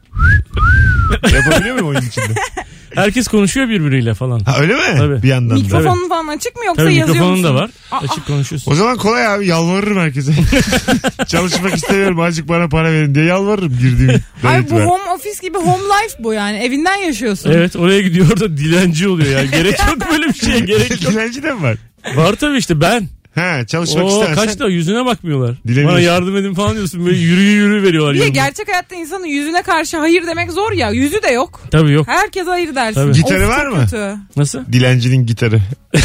Yapabiliyor 1.35 1.75
muyum 1.75 1.89
oyun 1.89 2.01
içinde? 2.09 2.27
Herkes 2.95 3.29
konuşuyor 3.29 3.69
birbiriyle 3.69 4.15
falan. 4.15 4.41
Ha 4.41 4.57
öyle 4.61 4.73
mi? 4.75 4.81
Tabii. 4.99 5.23
Bir 5.23 5.29
yandan 5.29 5.57
da. 5.59 5.63
mikrofonun 5.63 6.09
falan 6.09 6.29
açık 6.29 6.57
mı 6.57 6.65
yoksa 6.67 6.83
Tabii 6.83 6.95
yazıyor 6.95 7.09
mikrofonun 7.09 7.39
musun? 7.41 7.57
da 7.57 7.61
var. 7.61 7.71
Aa, 7.93 7.99
Açık 7.99 8.27
konuşuyorsun. 8.27 8.73
O 8.73 8.75
zaman 8.75 8.97
kolay 8.97 9.27
abi 9.27 9.47
yalvarırım 9.47 9.97
herkese. 9.99 10.33
Çalışmak 11.27 11.75
istemiyorum 11.77 12.21
azıcık 12.21 12.49
bana 12.49 12.69
para 12.69 12.93
verin 12.93 13.15
diye 13.15 13.25
yalvarırım 13.25 13.79
girdiğim 13.79 14.23
Ay 14.45 14.67
bu 14.67 14.71
dönem. 14.71 14.87
home 14.87 15.11
office 15.11 15.39
gibi 15.43 15.59
home 15.59 15.83
life 15.85 16.25
bu 16.25 16.33
yani. 16.33 16.57
Evinden 16.59 16.97
yaşıyorsun. 16.97 17.51
Evet 17.53 17.77
oraya 17.77 18.01
gidiyor 18.01 18.41
da 18.41 18.57
dilenci 18.57 19.09
oluyor 19.09 19.39
yani. 19.39 19.51
Gerek 19.51 19.79
yok 19.89 19.99
böyle 20.13 20.29
bir 20.29 20.35
şeye 20.35 20.59
gerek 20.61 20.91
yok. 21.03 21.13
Dilenci 21.13 21.43
de 21.43 21.53
mi 21.53 21.63
var? 21.63 21.77
Var 22.15 22.33
tabii 22.35 22.57
işte 22.59 22.81
ben. 22.81 23.09
Ha 23.37 23.67
çalışmak 23.67 24.05
Oo, 24.05 24.09
istersen. 24.09 24.35
kaç 24.35 24.59
da 24.59 24.69
yüzüne 24.69 25.05
bakmıyorlar. 25.05 25.55
Bana 25.65 26.01
yardım 26.01 26.37
edin 26.37 26.55
falan 26.55 26.77
diyorsun. 26.77 27.07
Böyle 27.07 27.19
yürü 27.19 27.41
yürü 27.41 27.83
veriyorlar. 27.83 28.15
Yanına. 28.15 28.29
gerçek 28.29 28.69
hayatta 28.69 28.95
insanın 28.95 29.25
yüzüne 29.27 29.63
karşı 29.63 29.97
hayır 29.97 30.27
demek 30.27 30.53
zor 30.53 30.73
ya. 30.73 30.91
Yüzü 30.91 31.23
de 31.23 31.29
yok. 31.29 31.61
Tabii 31.71 31.93
yok. 31.93 32.09
Herkes 32.09 32.47
hayır 32.47 32.75
dersin. 32.75 33.01
Tabii. 33.01 33.13
Gitarı 33.13 33.45
Of, 33.45 33.51
var 33.51 33.67
mı? 33.67 33.85
Kötü. 33.85 34.15
Nasıl? 34.37 34.67
Dilencinin 34.73 35.27
gitarı. 35.27 35.61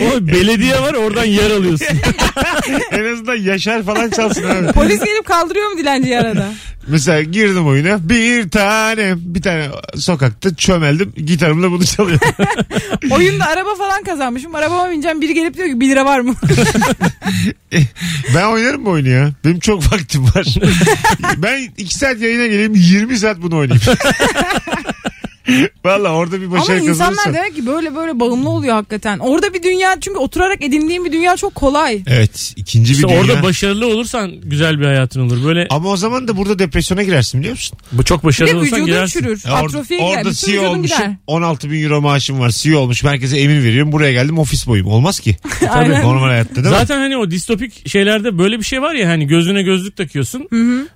O 0.00 0.26
belediye 0.26 0.80
var 0.80 0.94
oradan 0.94 1.24
yer 1.24 1.50
alıyorsun. 1.50 1.86
en 2.90 3.12
azından 3.12 3.34
Yaşar 3.34 3.82
falan 3.82 4.10
çalsın 4.10 4.44
abi. 4.44 4.72
Polis 4.72 5.04
gelip 5.04 5.24
kaldırıyor 5.24 5.70
mu 5.70 5.78
dilenciyi 5.78 6.18
arada? 6.18 6.48
Mesela 6.90 7.22
girdim 7.22 7.66
oyuna 7.66 8.08
bir 8.08 8.50
tane 8.50 9.14
bir 9.16 9.42
tane 9.42 9.68
sokakta 9.96 10.54
çömeldim 10.54 11.12
gitarımla 11.16 11.70
bunu 11.70 11.84
çalıyorum. 11.84 12.28
Oyunda 13.10 13.46
araba 13.46 13.74
falan 13.74 14.04
kazanmışım. 14.04 14.54
Arabama 14.54 14.90
bineceğim. 14.90 15.20
Biri 15.20 15.34
gelip 15.34 15.56
diyor 15.56 15.68
ki 15.68 15.80
1 15.80 15.88
lira 15.88 16.04
var 16.04 16.20
mı? 16.20 16.34
ben 18.34 18.44
oynarım 18.44 18.84
bu 18.84 18.90
oyunu 18.90 19.08
ya. 19.08 19.30
Benim 19.44 19.58
çok 19.60 19.92
vaktim 19.92 20.24
var. 20.24 20.54
ben 21.36 21.68
2 21.76 21.94
saat 21.94 22.20
yayına 22.20 22.46
geleyim 22.46 22.74
20 22.74 23.18
saat 23.18 23.42
bunu 23.42 23.56
oynayayım. 23.56 23.82
Valla 25.84 26.12
orada 26.12 26.40
bir 26.40 26.46
Ama 26.46 26.58
başarı 26.60 26.76
insanlar 26.78 26.98
kazanırsan. 27.08 27.34
demek 27.34 27.54
ki 27.54 27.66
böyle 27.66 27.94
böyle 27.96 28.20
bağımlı 28.20 28.48
oluyor 28.48 28.74
hakikaten. 28.74 29.18
Orada 29.18 29.54
bir 29.54 29.62
dünya 29.62 29.96
çünkü 30.00 30.18
oturarak 30.18 30.62
edindiğin 30.62 31.04
bir 31.04 31.12
dünya 31.12 31.36
çok 31.36 31.54
kolay. 31.54 32.02
Evet 32.06 32.52
ikinci 32.56 32.92
İşte 32.92 33.04
bir 33.04 33.08
dünya. 33.12 33.20
orada 33.20 33.42
başarılı 33.42 33.86
olursan 33.86 34.32
güzel 34.44 34.80
bir 34.80 34.84
hayatın 34.84 35.20
olur. 35.20 35.44
Böyle 35.44 35.66
Ama 35.70 35.88
o 35.88 35.96
zaman 35.96 36.28
da 36.28 36.36
burada 36.36 36.58
depresyona 36.58 37.02
girersin 37.02 37.40
biliyor 37.40 37.54
musun? 37.54 37.78
bu 37.92 38.04
çok 38.04 38.18
Bir 38.18 38.22
de 38.22 38.26
başarılı 38.26 38.50
olursan 38.58 38.66
vücudun 38.78 38.86
girersin. 38.86 39.20
çürür. 39.20 39.42
Ya 39.46 39.52
or- 39.52 39.64
Atrofiye 39.66 40.00
girer. 40.00 40.10
orada 40.18 40.30
Bütün 40.30 40.46
CEO 40.46 40.52
vücudun 40.52 40.68
olmuşum. 40.74 40.96
gider. 40.98 41.16
16 41.26 41.70
bin 41.70 41.82
euro 41.84 42.00
maaşım 42.00 42.40
var. 42.40 42.50
CEO 42.50 42.78
olmuş. 42.80 43.04
Herkese 43.04 43.38
emir 43.38 43.64
veriyorum. 43.64 43.92
Buraya 43.92 44.12
geldim 44.12 44.38
ofis 44.38 44.66
boyum. 44.66 44.86
Olmaz 44.86 45.20
ki. 45.20 45.36
Aynen. 45.70 46.02
Normal 46.02 46.26
hayatta 46.28 46.54
değil 46.54 46.66
mi? 46.66 46.70
Zaten 46.72 46.98
hani 46.98 47.16
o 47.16 47.30
distopik 47.30 47.88
şeylerde 47.88 48.38
böyle 48.38 48.58
bir 48.58 48.64
şey 48.64 48.82
var 48.82 48.94
ya 48.94 49.08
hani 49.08 49.26
gözüne 49.26 49.62
gözlük 49.62 49.96
takıyorsun. 49.96 50.48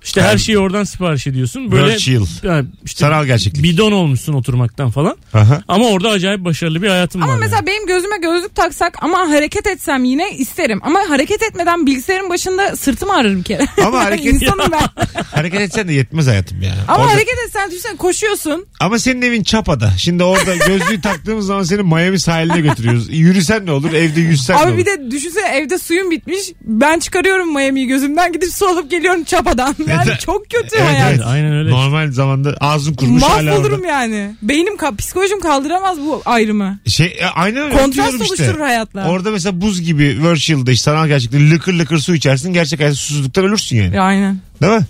İşte 0.03 0.21
her 0.21 0.37
şeyi 0.37 0.57
oradan 0.57 0.83
sipariş 0.83 1.27
ediyorsun. 1.27 1.71
Böyle 1.71 1.93
Virtual. 1.93 2.25
yani 2.43 2.67
işte 2.85 2.99
Sanal 2.99 3.25
gerçeklik. 3.25 3.63
bidon 3.63 3.91
olmuşsun 3.91 4.33
oturmaktan 4.49 4.89
falan. 4.91 5.17
Aha. 5.33 5.61
Ama 5.67 5.85
orada 5.85 6.09
acayip 6.09 6.45
başarılı 6.45 6.81
bir 6.81 6.87
hayatım 6.87 7.23
Ama 7.23 7.31
var. 7.33 7.37
mesela 7.37 7.55
yani. 7.55 7.67
benim 7.67 7.87
gözüme 7.87 8.17
gözlük 8.17 8.55
taksak 8.55 8.97
ama 9.03 9.17
hareket 9.19 9.67
etsem 9.67 10.03
yine 10.03 10.31
isterim. 10.31 10.79
Ama 10.83 10.99
hareket 11.09 11.43
etmeden 11.43 11.85
bilgisayarın 11.85 12.29
başında 12.29 12.75
sırtım 12.75 13.09
ağrır 13.11 13.37
bir 13.37 13.43
kere. 13.43 13.65
Ama 13.85 13.99
hareket- 14.05 14.33
İnsanım 14.33 14.71
ben. 14.71 15.03
Hareket 15.35 15.61
etsen 15.61 15.87
de 15.87 15.93
yetmez 15.93 16.27
hayatım 16.27 16.61
ya. 16.61 16.73
Ama 16.87 16.97
Orada- 17.03 17.13
hareket 17.15 17.35
etsen 17.47 17.69
düşünsene 17.71 17.97
koşuyorsun. 17.97 18.65
Ama 18.79 18.99
senin 18.99 19.21
evin 19.21 19.43
Çapa'da. 19.43 19.91
Şimdi 19.97 20.23
orada 20.23 20.55
gözlüğü 20.67 21.01
taktığımız 21.01 21.45
zaman 21.45 21.63
seni 21.63 21.81
Miami 21.81 22.19
sahiline 22.19 22.61
götürüyoruz. 22.61 23.07
Yürüsen 23.09 23.65
ne 23.65 23.71
olur 23.71 23.93
evde 23.93 24.21
yüzsen 24.21 24.55
ne 24.57 24.61
Abi 24.61 24.69
olur. 24.69 24.77
bir 24.77 24.85
de 24.85 25.11
düşünsene 25.11 25.57
evde 25.57 25.77
suyum 25.77 26.11
bitmiş. 26.11 26.39
Ben 26.61 26.99
çıkarıyorum 26.99 27.53
Miami'yi 27.53 27.87
gözümden 27.87 28.33
gidip 28.33 28.49
su 28.53 28.67
alıp 28.67 28.91
geliyorum 28.91 29.23
çapadan. 29.23 29.75
Yani 29.87 30.11
çok 30.19 30.49
kötü 30.49 30.75
Evet, 30.77 30.87
hayat. 30.89 31.09
evet. 31.11 31.21
Aynen 31.25 31.53
öyle. 31.53 31.69
Normal 31.71 32.11
zamanda 32.11 32.55
ağzın 32.59 32.93
kurmuş 32.93 33.23
hala 33.23 33.33
orada. 33.39 33.51
Mahvolurum 33.51 33.85
yani. 33.85 34.34
Beynim 34.41 34.75
ka- 34.75 34.95
psikolojim 34.97 35.39
kaldıramaz 35.39 35.97
bu 35.99 36.21
ayrımı. 36.25 36.79
Şey, 36.87 37.05
e, 37.19 37.25
aynen 37.25 37.63
öyle. 37.63 37.77
Kontrast 37.77 38.15
oluşturur 38.21 38.59
hayatla. 38.59 39.07
Orada 39.09 39.31
mesela 39.31 39.61
buz 39.61 39.81
gibi 39.81 40.03
virtual'da 40.23 40.71
işte 40.71 40.83
sanal 40.83 41.07
gerçekten 41.07 41.51
lıkır 41.51 41.73
lıkır 41.73 41.97
su 41.99 42.15
içersin. 42.15 42.53
Gerçek 42.53 42.79
hayatta 42.79 42.95
susuzluktan 42.95 43.45
ölürsün 43.45 43.77
yani. 43.77 43.95
Ya 43.95 44.01
aynen. 44.03 44.39
Değil 44.61 44.73
mi? 44.73 44.85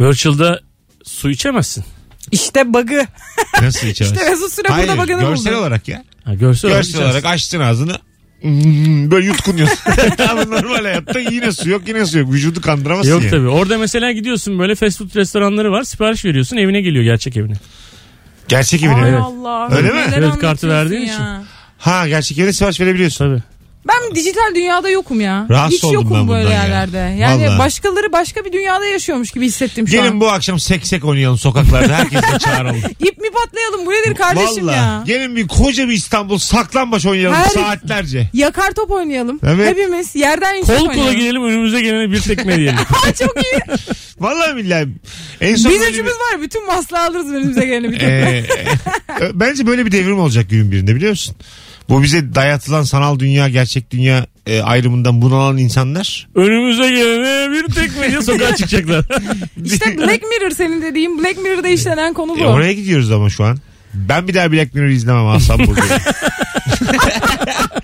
Virtual'da 0.00 0.60
su 1.04 1.30
içemezsin. 1.30 1.84
İşte 2.32 2.74
bug'ı. 2.74 3.06
Nasıl 3.62 3.86
içemezsin? 3.88 4.16
İşte 4.16 4.30
Mesut 4.30 4.52
Süre 4.52 4.68
Hayır 4.68 4.88
burada 4.88 5.02
bug'ını 5.02 5.16
buldu. 5.22 5.28
görsel 5.30 5.54
olarak 5.54 5.88
ya. 5.88 6.04
Ha, 6.24 6.34
görsel, 6.34 6.70
olarak 6.70 6.84
Görsel 6.84 7.04
olarak 7.04 7.24
açtın 7.24 7.60
ağzını. 7.60 7.96
Hmm, 8.40 9.10
Böyle 9.10 9.26
yutkunuyorsun. 9.26 9.78
Ama 10.30 10.44
normal 10.44 10.82
hayatta 10.82 11.18
yine 11.20 11.52
su 11.52 11.68
yok 11.70 11.82
yine 11.88 12.06
su 12.06 12.18
yok. 12.18 12.32
Vücudu 12.32 12.60
kandıramazsın 12.60 13.10
Yok 13.10 13.22
yani. 13.22 13.30
tabii. 13.30 13.48
Orada 13.48 13.78
mesela 13.78 14.12
gidiyorsun 14.12 14.58
böyle 14.58 14.74
fast 14.74 14.98
food 14.98 15.16
restoranları 15.16 15.72
var. 15.72 15.82
Sipariş 15.82 16.24
veriyorsun 16.24 16.56
evine 16.56 16.80
geliyor 16.80 17.04
gerçek 17.04 17.36
evine. 17.36 17.54
Gerçek 18.48 18.82
evine. 18.82 18.94
Ay 19.04 19.10
Evet. 19.10 19.20
Allah. 19.24 19.68
Öyle 19.76 19.90
mi? 19.92 20.00
Kredi 20.14 20.38
kartı 20.38 20.68
verdiğin 20.68 21.00
ya. 21.00 21.06
için. 21.14 21.24
Ha 21.78 22.08
gerçek 22.08 22.38
evine 22.38 22.52
sipariş 22.52 22.80
verebiliyorsun. 22.80 23.24
Tabii. 23.30 23.42
Ben 23.88 24.14
dijital 24.14 24.54
dünyada 24.54 24.88
yokum 24.90 25.20
ya. 25.20 25.46
Rahatsız 25.50 25.78
Hiç 25.78 25.84
oldum 25.84 25.94
yokum 25.94 26.10
ben 26.20 26.28
böyle 26.28 26.44
bundan 26.44 26.54
ya. 26.56 26.62
yerlerde. 26.62 27.16
Yani 27.18 27.46
Vallahi. 27.46 27.58
başkaları 27.58 28.12
başka 28.12 28.44
bir 28.44 28.52
dünyada 28.52 28.86
yaşıyormuş 28.86 29.30
gibi 29.30 29.46
hissettim 29.46 29.88
şu 29.88 29.92
Gelin 29.92 30.10
an. 30.10 30.20
bu 30.20 30.28
akşam 30.28 30.58
seksek 30.60 31.04
oynayalım 31.04 31.38
sokaklarda. 31.38 31.94
Herkesi 31.96 32.38
çağıralım. 32.38 32.76
İp 33.00 33.18
mi 33.18 33.28
patlayalım 33.30 33.86
bu 33.86 33.90
nedir 33.90 34.14
kardeşim 34.14 34.66
Vallahi. 34.66 34.76
ya. 34.76 35.02
Gelin 35.06 35.36
bir 35.36 35.48
koca 35.48 35.88
bir 35.88 35.92
İstanbul 35.92 36.38
saklambaç 36.38 37.06
oynayalım 37.06 37.36
Her- 37.36 37.48
saatlerce. 37.48 38.30
Yakar 38.34 38.72
top 38.72 38.90
oynayalım. 38.90 39.40
Evet. 39.46 39.68
Hepimiz 39.68 40.14
yerden 40.16 40.54
yüksek 40.54 40.78
Kol 40.78 40.84
kola 40.86 40.92
oynayalım. 40.94 41.20
girelim 41.20 41.44
önümüze 41.44 41.80
gelene 41.80 42.12
bir 42.12 42.20
tekme 42.20 42.56
diyelim. 42.56 42.78
Çok 43.18 43.36
iyi. 43.44 43.60
Vallahi 44.20 44.56
billahi. 44.56 44.88
En 45.40 45.56
son 45.56 45.72
Biz 45.72 45.80
böyle 45.80 45.90
üçümüz 45.90 46.12
bir- 46.12 46.36
var. 46.36 46.42
Bütün 46.42 46.66
masla 46.66 47.06
alırız 47.06 47.32
önümüze 47.32 47.66
geleni 47.66 47.90
bir 47.92 48.00
Ee, 48.00 48.44
tekme. 48.48 48.62
e, 49.26 49.40
bence 49.40 49.66
böyle 49.66 49.86
bir 49.86 49.92
devrim 49.92 50.18
olacak 50.18 50.50
günün 50.50 50.72
birinde 50.72 50.94
biliyor 50.94 51.10
musun? 51.10 51.36
Bu 51.88 52.02
bize 52.02 52.34
dayatılan 52.34 52.82
sanal 52.82 53.18
dünya, 53.18 53.48
gerçek 53.48 53.90
dünya 53.90 54.26
e, 54.46 54.60
ayrımından 54.60 55.22
bunalan 55.22 55.56
insanlar. 55.58 56.28
önümüze 56.34 56.88
gelene 56.90 57.52
bir 57.52 57.74
tekme 57.74 58.10
diye 58.10 58.22
sokağa 58.22 58.56
çıkacaklar. 58.56 59.04
İşte 59.64 59.98
Black 59.98 60.22
Mirror 60.22 60.50
senin 60.50 60.82
dediğin 60.82 61.18
Black 61.24 61.38
Mirror'da 61.42 61.68
işlenen 61.68 62.14
konu 62.14 62.34
bu. 62.36 62.38
E, 62.40 62.46
oraya 62.46 62.72
gidiyoruz 62.72 63.10
ama 63.12 63.30
şu 63.30 63.44
an. 63.44 63.58
Ben 63.94 64.28
bir 64.28 64.34
daha 64.34 64.52
Black 64.52 64.74
Mirror 64.74 64.88
izlemem 64.88 65.26
Aslan 65.26 65.58
burada. 65.66 65.80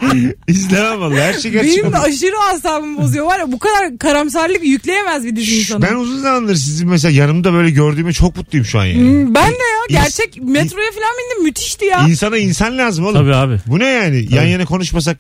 izlemem 0.49 1.01
vallahi 1.01 1.21
her 1.21 1.35
şey 1.35 1.51
gerçek. 1.51 1.77
Benim 1.83 1.93
de 1.93 1.99
aşırı 1.99 2.39
asabımı 2.55 3.03
bozuyor 3.03 3.27
var 3.27 3.39
ya 3.39 3.53
bu 3.53 3.59
kadar 3.59 3.99
karamsarlık 3.99 4.65
yükleyemez 4.65 5.25
bir 5.25 5.37
dizi 5.37 5.59
insana. 5.61 5.83
Ben 5.83 5.95
uzun 5.95 6.19
zamandır 6.19 6.55
sizi 6.55 6.87
mesela 6.87 7.13
yanımda 7.13 7.53
böyle 7.53 7.71
gördüğüme 7.71 8.13
çok 8.13 8.37
mutluyum 8.37 8.67
şu 8.67 8.79
an 8.79 8.85
yani. 8.85 8.99
Hmm, 9.01 9.35
Ben 9.35 9.51
de 9.51 9.57
ya 9.91 10.01
İns- 10.01 10.03
gerçek 10.05 10.43
metroya 10.43 10.91
falan 10.91 11.13
bindim 11.19 11.45
müthişti 11.45 11.85
ya. 11.85 12.07
İnsana 12.09 12.39
insan 12.39 12.79
lazım 12.79 13.05
oğlum. 13.07 13.15
Tabii 13.15 13.35
abi. 13.35 13.61
Bu 13.67 13.79
ne 13.79 13.87
yani? 13.87 14.27
Yan 14.35 14.45
yana 14.45 14.65
konuşmasak 14.65 15.19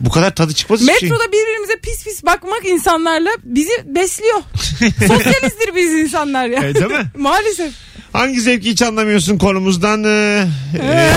bu 0.00 0.10
kadar 0.10 0.34
tadı 0.34 0.52
çıkmaz 0.54 0.80
hiçbir 0.80 0.94
şey. 0.94 1.08
Metroda 1.10 1.28
birbirimize 1.32 1.76
pis 1.82 2.04
pis 2.04 2.24
bakmak 2.24 2.66
insanlarla 2.66 3.30
bizi 3.44 3.72
besliyor. 3.86 4.38
Sosyalisttir 5.08 5.74
biz 5.76 5.92
insanlar 5.92 6.46
ya. 6.46 6.62
E, 6.64 6.74
değil 6.74 6.86
mi? 6.86 7.04
Maalesef. 7.18 7.72
Hangi 8.12 8.40
zevki 8.40 8.70
hiç 8.70 8.82
anlamıyorsun 8.82 9.38
konumuzdan? 9.38 10.04
e, 10.04 10.46
e, 10.82 11.10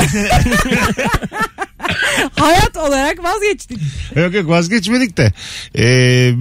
Hayat 2.43 2.77
olarak 2.77 3.23
vazgeçtik. 3.23 3.77
yok 4.15 4.33
yok 4.33 4.49
vazgeçmedik 4.49 5.17
de 5.17 5.33
e, 5.77 5.83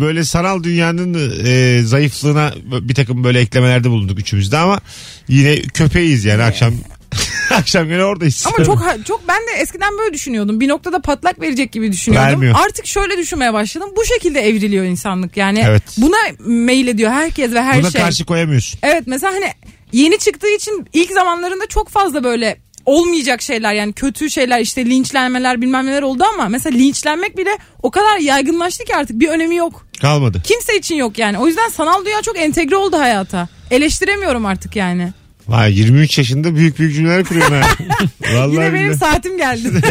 böyle 0.00 0.25
sanal 0.25 0.62
dünyanın 0.62 1.32
e, 1.47 1.82
zayıflığına 1.82 2.52
bir 2.64 2.94
takım 2.94 3.25
böyle 3.25 3.40
eklemelerde 3.40 3.90
bulunduk 3.90 4.18
üçümüz 4.18 4.52
de 4.52 4.59
ama 4.59 4.80
yine 5.28 5.62
köpeğiz 5.62 6.25
yani 6.25 6.42
akşam 6.42 6.75
akşam 7.50 7.88
gene 7.88 8.04
oradayız. 8.04 8.44
Ama 8.47 8.64
çok 8.64 9.06
çok 9.06 9.28
ben 9.28 9.40
de 9.40 9.61
eskiden 9.61 9.99
böyle 9.99 10.14
düşünüyordum. 10.14 10.61
Bir 10.61 10.68
noktada 10.68 11.00
patlak 11.02 11.40
verecek 11.40 11.73
gibi 11.73 11.92
düşünüyordum. 11.92 12.28
Vermiyor. 12.30 12.54
Artık 12.66 12.87
şöyle 12.87 13.18
düşünmeye 13.18 13.52
başladım. 13.52 13.88
Bu 13.97 14.04
şekilde 14.04 14.40
evriliyor 14.40 14.85
insanlık. 14.85 15.37
Yani 15.37 15.64
Evet. 15.66 15.82
buna 15.97 16.16
meyil 16.47 16.88
ediyor 16.88 17.11
herkes 17.11 17.52
ve 17.52 17.62
her 17.62 17.82
Buna 17.82 17.90
şey. 17.90 18.00
karşı 18.00 18.25
koyamıyorsun. 18.25 18.80
Evet 18.82 19.02
mesela 19.06 19.32
hani 19.32 19.52
yeni 19.92 20.18
çıktığı 20.18 20.54
için 20.56 20.87
ilk 20.92 21.12
zamanlarında 21.12 21.66
çok 21.66 21.88
fazla 21.88 22.25
böyle 22.25 22.56
olmayacak 22.86 23.42
şeyler 23.42 23.72
yani 23.74 23.92
kötü 23.92 24.30
şeyler 24.30 24.60
işte 24.60 24.86
linçlenmeler 24.86 25.60
bilmem 25.62 25.86
neler 25.86 26.02
oldu 26.02 26.24
ama 26.34 26.48
mesela 26.48 26.76
linçlenmek 26.78 27.36
bile 27.38 27.58
o 27.82 27.90
kadar 27.90 28.18
yaygınlaştı 28.18 28.84
ki 28.84 28.96
artık 28.96 29.20
bir 29.20 29.28
önemi 29.28 29.56
yok. 29.56 29.86
Kalmadı. 30.00 30.42
Kimse 30.44 30.78
için 30.78 30.94
yok 30.94 31.18
yani. 31.18 31.38
O 31.38 31.46
yüzden 31.46 31.68
sanal 31.68 32.04
dünya 32.04 32.22
çok 32.22 32.38
entegre 32.38 32.76
oldu 32.76 32.98
hayata. 32.98 33.48
Eleştiremiyorum 33.70 34.46
artık 34.46 34.76
yani. 34.76 35.12
Vay 35.48 35.78
23 35.78 36.18
yaşında 36.18 36.54
büyük 36.56 36.78
büyük 36.78 36.94
cümleler 36.94 37.24
kuruyorsun 37.24 37.54
ha. 37.54 37.68
Vallahi 38.34 38.52
Yine 38.52 38.74
benim 38.74 38.86
billahi. 38.88 38.98
saatim 38.98 39.38
geldi. 39.38 39.68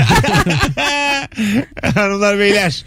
Hanımlar 1.96 2.40
beyler 2.40 2.86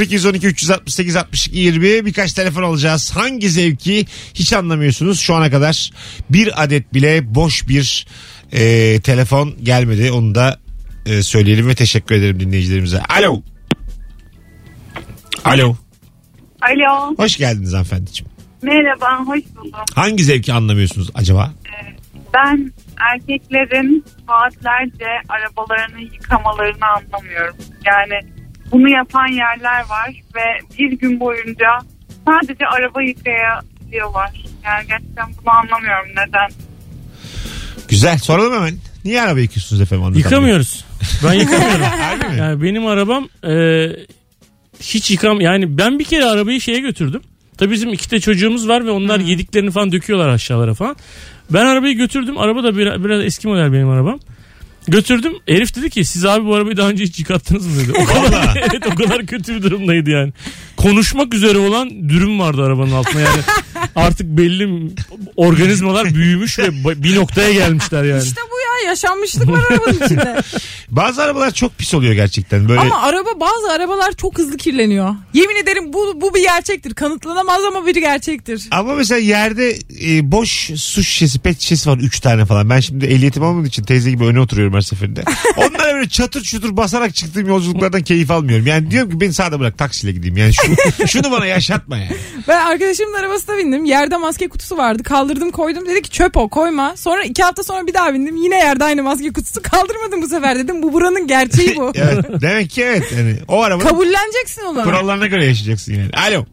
0212 0.00 0.46
368 0.46 1.16
62 1.16 1.58
20 1.58 2.06
birkaç 2.06 2.32
telefon 2.32 2.62
alacağız. 2.62 3.10
Hangi 3.10 3.50
zevki 3.50 4.06
hiç 4.34 4.52
anlamıyorsunuz 4.52 5.20
şu 5.20 5.34
ana 5.34 5.50
kadar 5.50 5.90
bir 6.30 6.62
adet 6.62 6.94
bile 6.94 7.34
boş 7.34 7.68
bir 7.68 8.06
e, 8.54 9.00
telefon 9.00 9.54
gelmedi 9.62 10.12
onu 10.12 10.34
da 10.34 10.58
e, 11.06 11.22
söyleyelim 11.22 11.68
ve 11.68 11.74
teşekkür 11.74 12.14
ederim 12.14 12.40
dinleyicilerimize. 12.40 13.00
Alo. 13.02 13.42
Alo. 15.44 15.76
Alo. 16.62 17.14
Hoş 17.16 17.36
geldiniz 17.36 17.72
hanımefendiciğim. 17.72 18.32
Merhaba, 18.62 19.24
hoş 19.26 19.40
buldum. 19.56 19.80
Hangi 19.94 20.24
zevki 20.24 20.52
anlamıyorsunuz 20.52 21.10
acaba? 21.14 21.52
Ben 22.34 22.72
erkeklerin 23.12 24.04
saatlerce 24.26 25.06
arabalarını 25.28 26.00
yıkamalarını 26.00 26.86
anlamıyorum. 26.86 27.56
Yani 27.86 28.20
bunu 28.72 28.88
yapan 28.88 29.26
yerler 29.26 29.80
var 29.88 30.22
ve 30.34 30.76
bir 30.78 30.92
gün 30.92 31.20
boyunca 31.20 31.68
sadece 32.26 32.66
araba 32.66 33.02
yıkayabiliyorlar. 33.02 34.44
Yani 34.64 34.86
gerçekten 34.88 35.26
bunu 35.42 35.54
anlamıyorum 35.54 36.08
neden. 36.10 36.73
Güzel 37.94 38.18
soralım 38.18 38.54
hemen. 38.54 38.74
Niye 39.04 39.22
araba 39.22 39.40
yıkıyorsunuz 39.40 39.82
efendim? 39.82 40.04
Anlatan 40.04 40.22
Bey? 40.22 40.30
Yıkamıyoruz. 40.30 40.84
Ben 41.24 41.32
yıkamıyorum. 41.32 41.82
Harbi 42.00 42.28
mi? 42.28 42.38
Yani 42.38 42.62
benim 42.62 42.86
arabam 42.86 43.28
e, 43.46 43.86
hiç 44.80 45.10
yıkam 45.10 45.40
yani 45.40 45.78
ben 45.78 45.98
bir 45.98 46.04
kere 46.04 46.24
arabayı 46.24 46.60
şeye 46.60 46.78
götürdüm. 46.78 47.22
Tabii 47.58 47.72
bizim 47.72 47.92
iki 47.92 48.10
de 48.10 48.20
çocuğumuz 48.20 48.68
var 48.68 48.86
ve 48.86 48.90
onlar 48.90 49.20
yediklerini 49.20 49.70
falan 49.70 49.92
döküyorlar 49.92 50.28
aşağılara 50.28 50.74
falan. 50.74 50.96
Ben 51.50 51.66
arabayı 51.66 51.96
götürdüm. 51.96 52.38
Araba 52.38 52.62
da 52.64 52.76
biraz, 52.76 53.04
biraz 53.04 53.24
eski 53.24 53.48
model 53.48 53.72
benim 53.72 53.88
arabam. 53.88 54.20
Götürdüm. 54.88 55.32
Herif 55.48 55.76
dedi 55.76 55.90
ki 55.90 56.04
siz 56.04 56.24
abi 56.24 56.46
bu 56.46 56.54
arabayı 56.54 56.76
daha 56.76 56.88
önce 56.88 57.04
hiç 57.04 57.18
yıkattınız 57.18 57.66
mı 57.66 57.72
dedi. 57.80 57.92
O 57.92 58.04
kadar, 58.04 58.56
evet 58.70 58.86
o 58.92 58.94
kadar 58.94 59.26
kötü 59.26 59.54
bir 59.54 59.62
durumdaydı 59.62 60.10
yani. 60.10 60.32
Konuşmak 60.76 61.34
üzere 61.34 61.58
olan 61.58 62.08
dürüm 62.08 62.38
vardı 62.38 62.62
arabanın 62.62 62.92
altında 62.92 63.20
yani. 63.20 63.40
Artık 63.96 64.26
belli 64.26 64.90
organizmalar 65.36 66.14
büyümüş 66.14 66.58
ve 66.58 66.68
bir 67.02 67.16
noktaya 67.16 67.52
gelmişler 67.52 68.04
yani. 68.04 68.22
işte 68.22 68.40
bu 68.52 68.53
yaşanmışlık 68.84 69.48
var 69.48 69.60
arabanın 69.70 70.04
içinde. 70.04 70.42
Bazı 70.90 71.22
arabalar 71.22 71.50
çok 71.50 71.78
pis 71.78 71.94
oluyor 71.94 72.12
gerçekten. 72.12 72.68
Böyle 72.68 72.80
Ama 72.80 73.02
araba 73.02 73.40
bazı 73.40 73.72
arabalar 73.72 74.12
çok 74.12 74.38
hızlı 74.38 74.56
kirleniyor. 74.56 75.14
Yemin 75.34 75.56
ederim 75.56 75.92
bu 75.92 76.20
bu 76.20 76.34
bir 76.34 76.42
gerçektir. 76.42 76.94
Kanıtlanamaz 76.94 77.64
ama 77.64 77.86
bir 77.86 77.96
gerçektir. 77.96 78.68
Ama 78.70 78.94
mesela 78.94 79.18
yerde 79.18 79.78
e, 80.04 80.32
boş 80.32 80.70
su 80.76 81.02
şişesi, 81.04 81.38
pet 81.38 81.60
şişesi 81.60 81.90
var 81.90 81.98
3 81.98 82.20
tane 82.20 82.44
falan. 82.44 82.70
Ben 82.70 82.80
şimdi 82.80 83.06
ehliyetim 83.06 83.42
olmadığı 83.42 83.68
için 83.68 83.82
teyze 83.82 84.10
gibi 84.10 84.24
öne 84.24 84.40
oturuyorum 84.40 84.74
her 84.74 84.80
seferinde. 84.80 85.24
Onlara 85.56 85.94
böyle 85.94 86.08
çatır 86.08 86.42
çutur 86.42 86.76
basarak 86.76 87.14
çıktığım 87.14 87.46
yolculuklardan 87.48 88.02
keyif 88.02 88.30
almıyorum. 88.30 88.66
Yani 88.66 88.90
diyorum 88.90 89.10
ki 89.10 89.20
beni 89.20 89.32
sağda 89.32 89.60
bırak 89.60 89.78
taksiyle 89.78 90.12
gideyim. 90.12 90.36
Yani 90.36 90.52
şu, 90.54 91.06
şunu 91.06 91.30
bana 91.30 91.46
yaşatma 91.46 91.96
yani. 91.98 92.16
Ben 92.48 92.66
arkadaşımın 92.66 93.14
arabasına 93.14 93.58
bindim. 93.58 93.84
Yerde 93.84 94.16
maske 94.16 94.48
kutusu 94.48 94.76
vardı. 94.76 95.02
Kaldırdım 95.02 95.50
koydum. 95.50 95.86
Dedi 95.86 96.02
ki 96.02 96.10
çöp 96.10 96.36
o 96.36 96.48
koyma. 96.48 96.96
Sonra 96.96 97.24
iki 97.24 97.42
hafta 97.42 97.62
sonra 97.62 97.86
bir 97.86 97.94
daha 97.94 98.14
bindim. 98.14 98.36
Yine 98.36 98.56
yerde 98.74 98.84
aynı 98.84 99.02
maske 99.02 99.32
kutusu. 99.32 99.62
Kaldırmadım 99.62 100.22
bu 100.22 100.26
sefer 100.26 100.58
dedim. 100.58 100.82
Bu 100.82 100.92
buranın 100.92 101.26
gerçeği 101.26 101.76
bu. 101.76 101.92
Evet, 101.96 102.42
demek 102.42 102.70
ki 102.70 102.82
evet. 102.82 103.12
Yani 103.16 103.36
o 103.48 103.62
arabanın 103.62 103.88
Kabulleneceksin 103.88 104.62
onu. 104.62 104.82
kurallarına 104.82 105.26
göre 105.26 105.44
yaşayacaksın 105.44 105.94
yani. 105.94 106.10
Alo. 106.28 106.44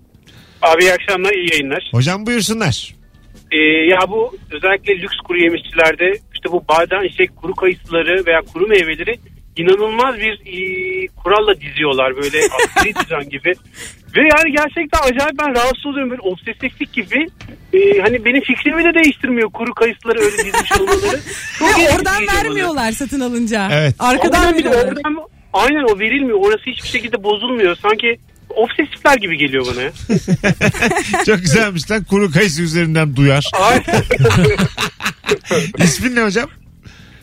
Abi 0.62 0.84
iyi 0.84 0.94
akşamlar 0.94 1.34
iyi 1.34 1.52
yayınlar. 1.52 1.90
Hocam 1.92 2.26
buyursunlar. 2.26 2.96
Ee, 3.52 3.58
ya 3.90 4.00
bu 4.10 4.38
özellikle 4.52 4.94
lüks 5.02 5.16
kuru 5.28 5.38
yemişçilerde 5.38 6.12
işte 6.36 6.52
bu 6.52 6.64
badem 6.70 7.10
şey 7.18 7.28
kuru 7.28 7.56
kayısıları 7.56 8.26
veya 8.28 8.42
kuru 8.54 8.68
meyveleri 8.68 9.20
inanılmaz 9.58 10.16
bir 10.16 10.34
e, 10.46 10.58
kuralla 11.08 11.62
diziyorlar 11.62 12.16
böyle 12.16 12.38
askeri 12.68 12.94
düzen 12.96 13.30
gibi. 13.30 13.54
Ve 14.16 14.20
yani 14.22 14.52
gerçekten 14.52 15.00
acayip 15.00 15.40
ben 15.40 15.56
rahatsız 15.56 15.86
oluyorum 15.86 16.10
böyle 16.10 16.22
obsesiflik 16.22 16.94
gibi. 16.94 17.28
E, 17.74 18.02
hani 18.02 18.26
benim 18.26 18.42
fikrimi 18.42 18.84
de 18.84 19.04
değiştirmiyor 19.04 19.50
kuru 19.52 19.74
kayısıları 19.74 20.20
öyle 20.20 20.38
dizmiş 20.38 20.72
olmaları. 20.80 21.20
Çok 21.60 21.68
Ve 21.78 21.82
ilginç 21.82 21.90
oradan 22.00 22.20
geliyor 22.20 22.34
bana. 22.34 22.44
vermiyorlar 22.46 22.92
satın 22.92 23.20
alınca. 23.20 23.70
Evet. 23.72 23.96
Arkadan 24.00 24.54
veriyorlar. 24.56 24.86
oradan- 24.86 25.28
aynen 25.54 25.96
o 25.96 26.00
verilmiyor. 26.00 26.40
Orası 26.42 26.64
hiçbir 26.66 26.88
şekilde 26.90 27.24
bozulmuyor. 27.24 27.76
Sanki 27.76 28.18
obsesifler 28.50 29.18
gibi 29.18 29.38
geliyor 29.38 29.66
bana. 29.74 29.82
ya. 29.82 29.92
Çok 31.26 31.38
güzelmiş 31.40 31.92
lan. 31.92 32.04
Kuru 32.04 32.32
kayısı 32.32 32.62
üzerinden 32.62 33.16
duyar. 33.16 33.46
Aynen. 33.54 34.04
İsmin 35.84 36.16
ne 36.16 36.22
hocam? 36.24 36.50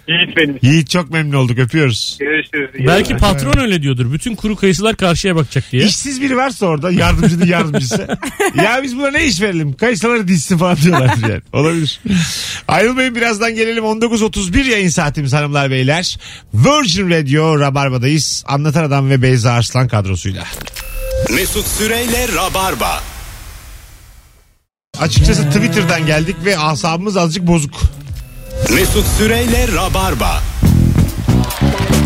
Yiğit 0.08 0.36
benim. 0.36 0.58
Yiğit 0.62 0.90
çok 0.90 1.10
memnun 1.10 1.36
olduk. 1.36 1.58
Öpüyoruz. 1.58 2.16
Görüşürüz. 2.20 2.86
Belki 2.86 3.16
patron 3.16 3.58
öyle 3.58 3.82
diyordur. 3.82 4.12
Bütün 4.12 4.34
kuru 4.34 4.56
kayısılar 4.56 4.96
karşıya 4.96 5.36
bakacak 5.36 5.64
diye. 5.72 5.84
İşsiz 5.84 6.22
biri 6.22 6.36
varsa 6.36 6.66
orada 6.66 6.90
yardımcının 6.90 7.46
yardımcısı. 7.46 8.18
ya 8.64 8.80
biz 8.82 8.96
buna 8.96 9.10
ne 9.10 9.24
iş 9.24 9.40
verelim? 9.40 9.72
Kayısaları 9.72 10.28
dizsin 10.28 10.58
falan 10.58 10.76
diyorlar 10.76 11.14
yani. 11.22 11.40
Olabilir. 11.52 12.00
Ayrılmayın 12.68 13.14
birazdan 13.14 13.54
gelelim. 13.54 13.84
19.31 13.84 14.70
yayın 14.70 14.88
saatimiz 14.88 15.32
hanımlar 15.32 15.70
beyler. 15.70 16.18
Virgin 16.54 17.10
Radio 17.10 17.60
Rabarba'dayız. 17.60 18.44
Anlatan 18.46 18.84
Adam 18.84 19.10
ve 19.10 19.22
Beyza 19.22 19.52
Arslan 19.52 19.88
kadrosuyla. 19.88 20.44
Mesut 21.30 21.66
Süreyle 21.66 22.26
Rabarba. 22.36 23.02
Açıkçası 25.00 25.50
Twitter'dan 25.50 26.06
geldik 26.06 26.36
ve 26.44 26.58
asabımız 26.58 27.16
azıcık 27.16 27.46
bozuk. 27.46 27.80
Mesut 28.74 29.06
Süreyle 29.06 29.68
Rabarba. 29.76 30.42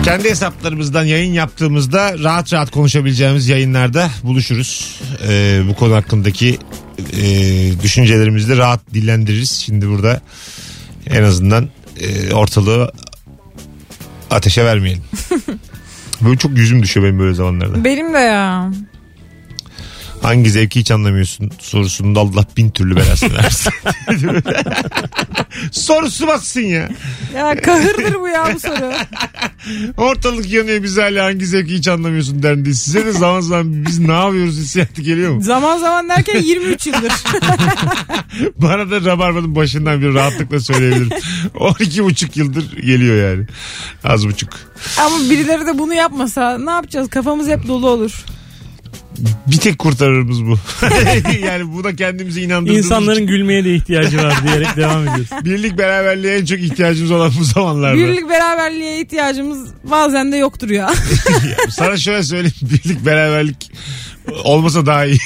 Kendi 0.04 0.30
hesaplarımızdan 0.30 1.04
yayın 1.04 1.32
yaptığımızda 1.32 2.18
rahat 2.18 2.52
rahat 2.52 2.70
konuşabileceğimiz 2.70 3.48
yayınlarda 3.48 4.10
buluşuruz. 4.22 5.00
Ee, 5.28 5.60
bu 5.68 5.74
konu 5.74 5.94
hakkındaki 5.94 6.58
e, 7.12 7.22
düşüncelerimizi 7.82 8.48
de 8.48 8.56
rahat 8.56 8.80
dillendiririz. 8.94 9.50
Şimdi 9.50 9.88
burada 9.88 10.20
en 11.06 11.22
azından 11.22 11.68
e, 12.00 12.34
ortalığı 12.34 12.92
ateşe 14.30 14.64
vermeyelim. 14.64 15.02
Böyle 16.20 16.38
çok 16.38 16.58
yüzüm 16.58 16.82
düşüyor 16.82 17.06
benim 17.06 17.18
böyle 17.18 17.34
zamanlarda. 17.34 17.84
Benim 17.84 18.14
de 18.14 18.18
ya. 18.18 18.70
Hangi 20.22 20.50
zevki 20.50 20.80
hiç 20.80 20.90
anlamıyorsun 20.90 21.50
sorusunda 21.60 22.20
Allah 22.20 22.44
bin 22.56 22.70
türlü 22.70 22.96
belasını 22.96 23.34
versin. 23.38 23.72
Sorusu 25.72 26.26
batsın 26.26 26.60
ya. 26.60 26.88
Ya 27.36 27.60
kahırdır 27.60 28.20
bu 28.20 28.28
ya 28.28 28.48
bu 28.54 28.60
soru. 28.60 28.92
Ortalık 29.96 30.50
yanıyor 30.50 30.82
biz 30.82 30.98
hala 30.98 31.24
hangi 31.24 31.46
zevki 31.46 31.74
hiç 31.74 31.88
anlamıyorsun 31.88 32.42
dendi. 32.42 32.74
Size 32.74 33.06
de 33.06 33.12
zaman 33.12 33.40
zaman 33.40 33.86
biz 33.86 33.98
ne 33.98 34.12
yapıyoruz 34.12 34.56
hissiyatı 34.56 35.02
geliyor 35.02 35.32
mu? 35.34 35.42
Zaman 35.42 35.78
zaman 35.78 36.08
derken 36.08 36.42
23 36.42 36.86
yıldır. 36.86 37.12
Bana 38.56 38.90
da 38.90 39.04
Rabarba'nın 39.04 39.56
başından 39.56 40.00
bir 40.00 40.14
rahatlıkla 40.14 40.60
söyleyebilirim. 40.60 41.18
12 41.54 42.04
buçuk 42.04 42.36
yıldır 42.36 42.72
geliyor 42.76 43.30
yani. 43.30 43.46
Az 44.04 44.26
buçuk. 44.26 44.50
Ama 44.98 45.16
birileri 45.30 45.66
de 45.66 45.78
bunu 45.78 45.94
yapmasa 45.94 46.58
ne 46.58 46.70
yapacağız? 46.70 47.10
Kafamız 47.10 47.48
hep 47.48 47.68
dolu 47.68 47.88
olur. 47.88 48.24
Bir 49.46 49.56
tek 49.56 49.78
kurtarırımız 49.78 50.44
bu. 50.44 50.58
yani 51.46 51.72
buna 51.72 51.96
kendimizi 51.96 52.42
inandırdığımız 52.42 52.84
İnsanların 52.84 53.16
için 53.16 53.26
gülmeye 53.26 53.64
de 53.64 53.74
ihtiyacı 53.74 54.18
var 54.18 54.34
diyerek 54.42 54.76
devam 54.76 55.02
ediyoruz. 55.02 55.28
birlik 55.44 55.78
beraberliğe 55.78 56.36
en 56.38 56.44
çok 56.44 56.58
ihtiyacımız 56.58 57.10
olan 57.10 57.32
bu 57.40 57.44
zamanlarda. 57.44 57.96
Birlik 57.96 58.28
beraberliğe 58.28 59.00
ihtiyacımız 59.00 59.68
bazen 59.84 60.32
de 60.32 60.36
yoktur 60.36 60.70
ya. 60.70 60.94
Sana 61.70 61.96
şöyle 61.96 62.22
söyleyeyim. 62.22 62.54
Birlik 62.62 63.06
beraberlik 63.06 63.72
olmasa 64.44 64.86
daha 64.86 65.04
iyi. 65.04 65.18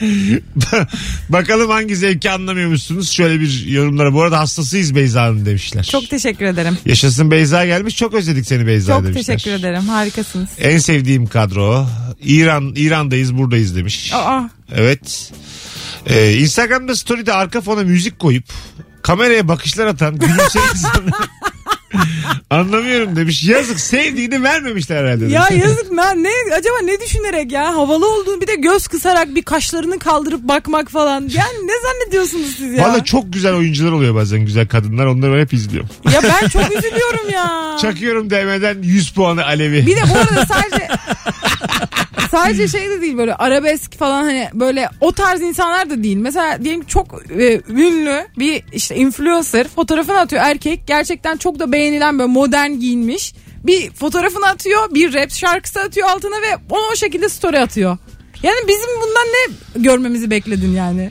Bakalım 1.28 1.70
hangi 1.70 1.96
zevki 1.96 2.30
anlamıyormuşsunuz. 2.30 3.10
Şöyle 3.10 3.40
bir 3.40 3.66
yorumlara. 3.66 4.12
Bu 4.14 4.22
arada 4.22 4.38
hastasıyız 4.38 4.94
Beyza'nın 4.94 5.46
demişler. 5.46 5.82
Çok 5.84 6.10
teşekkür 6.10 6.44
ederim. 6.44 6.78
Yaşasın 6.86 7.30
Beyza 7.30 7.66
gelmiş. 7.66 7.96
Çok 7.96 8.14
özledik 8.14 8.46
seni 8.46 8.66
Beyza 8.66 8.92
Çok 8.96 9.04
demişler. 9.04 9.36
teşekkür 9.36 9.58
ederim. 9.60 9.82
Harikasınız. 9.88 10.48
En 10.58 10.78
sevdiğim 10.78 11.26
kadro. 11.26 11.86
İran 12.22 12.72
İran'dayız 12.76 13.34
buradayız 13.36 13.76
demiş. 13.76 14.12
Aa, 14.14 14.42
Evet. 14.74 15.32
Ee, 16.06 16.34
Instagram'da 16.36 16.96
story'de 16.96 17.32
arka 17.32 17.60
fona 17.60 17.82
müzik 17.82 18.18
koyup 18.18 18.44
kameraya 19.02 19.48
bakışlar 19.48 19.86
atan 19.86 20.18
gülümseyen 20.18 20.64
insanlar. 20.74 21.28
Anlamıyorum 22.50 23.16
demiş. 23.16 23.44
Yazık 23.44 23.80
sevdiğini 23.80 24.42
vermemişler 24.42 24.96
herhalde. 24.96 25.20
demiş. 25.20 25.34
ya 25.34 25.48
yazık 25.56 25.96
lan 25.96 26.24
ne 26.24 26.30
acaba 26.54 26.74
ne 26.84 27.00
düşünerek 27.00 27.52
ya 27.52 27.74
havalı 27.74 28.14
olduğunu 28.14 28.40
bir 28.40 28.46
de 28.46 28.54
göz 28.54 28.88
kısarak 28.88 29.34
bir 29.34 29.42
kaşlarını 29.42 29.98
kaldırıp 29.98 30.42
bakmak 30.42 30.90
falan. 30.90 31.20
Yani 31.20 31.66
ne 31.66 31.72
zannediyorsunuz 31.82 32.56
siz 32.56 32.72
ya? 32.72 32.84
Valla 32.84 33.04
çok 33.04 33.32
güzel 33.32 33.54
oyuncular 33.54 33.92
oluyor 33.92 34.14
bazen 34.14 34.40
güzel 34.40 34.68
kadınlar. 34.68 35.06
Onları 35.06 35.34
ben 35.34 35.40
hep 35.40 35.52
izliyorum. 35.52 35.90
Ya 36.14 36.20
ben 36.22 36.48
çok 36.48 36.62
üzülüyorum 36.62 37.30
ya. 37.32 37.76
Çakıyorum 37.80 38.30
DM'den 38.30 38.82
100 38.82 39.10
puanı 39.10 39.44
Alevi. 39.44 39.86
Bir 39.86 39.96
de 39.96 40.02
bu 40.14 40.18
arada 40.18 40.46
sadece 40.46 40.88
sadece 42.30 42.68
şey 42.68 42.88
de 42.88 43.00
değil 43.00 43.16
böyle 43.18 43.34
arabesk 43.34 43.98
falan 43.98 44.22
hani 44.22 44.48
böyle 44.54 44.88
o 45.00 45.12
tarz 45.12 45.40
insanlar 45.40 45.90
da 45.90 46.02
değil. 46.02 46.16
Mesela 46.16 46.64
diyelim 46.64 46.84
çok 46.84 47.22
e, 47.38 47.60
ünlü 47.68 48.26
bir 48.38 48.62
işte 48.72 48.96
influencer 48.96 49.68
fotoğrafını 49.68 50.18
atıyor 50.18 50.42
erkek. 50.44 50.86
Gerçekten 50.86 51.36
çok 51.36 51.58
da 51.58 51.72
beğenilen 51.72 52.18
böyle 52.18 52.32
modern 52.32 52.70
giyinmiş. 52.70 53.34
Bir 53.64 53.90
fotoğrafını 53.90 54.46
atıyor, 54.46 54.94
bir 54.94 55.14
rap 55.14 55.30
şarkısı 55.30 55.80
atıyor 55.80 56.08
altına 56.08 56.36
ve 56.42 56.56
onu 56.70 56.82
o 56.92 56.96
şekilde 56.96 57.28
story 57.28 57.58
atıyor. 57.58 57.98
Yani 58.42 58.58
bizim 58.68 58.90
bundan 58.96 59.26
ne 59.26 59.82
görmemizi 59.82 60.30
bekledin 60.30 60.72
yani? 60.72 61.10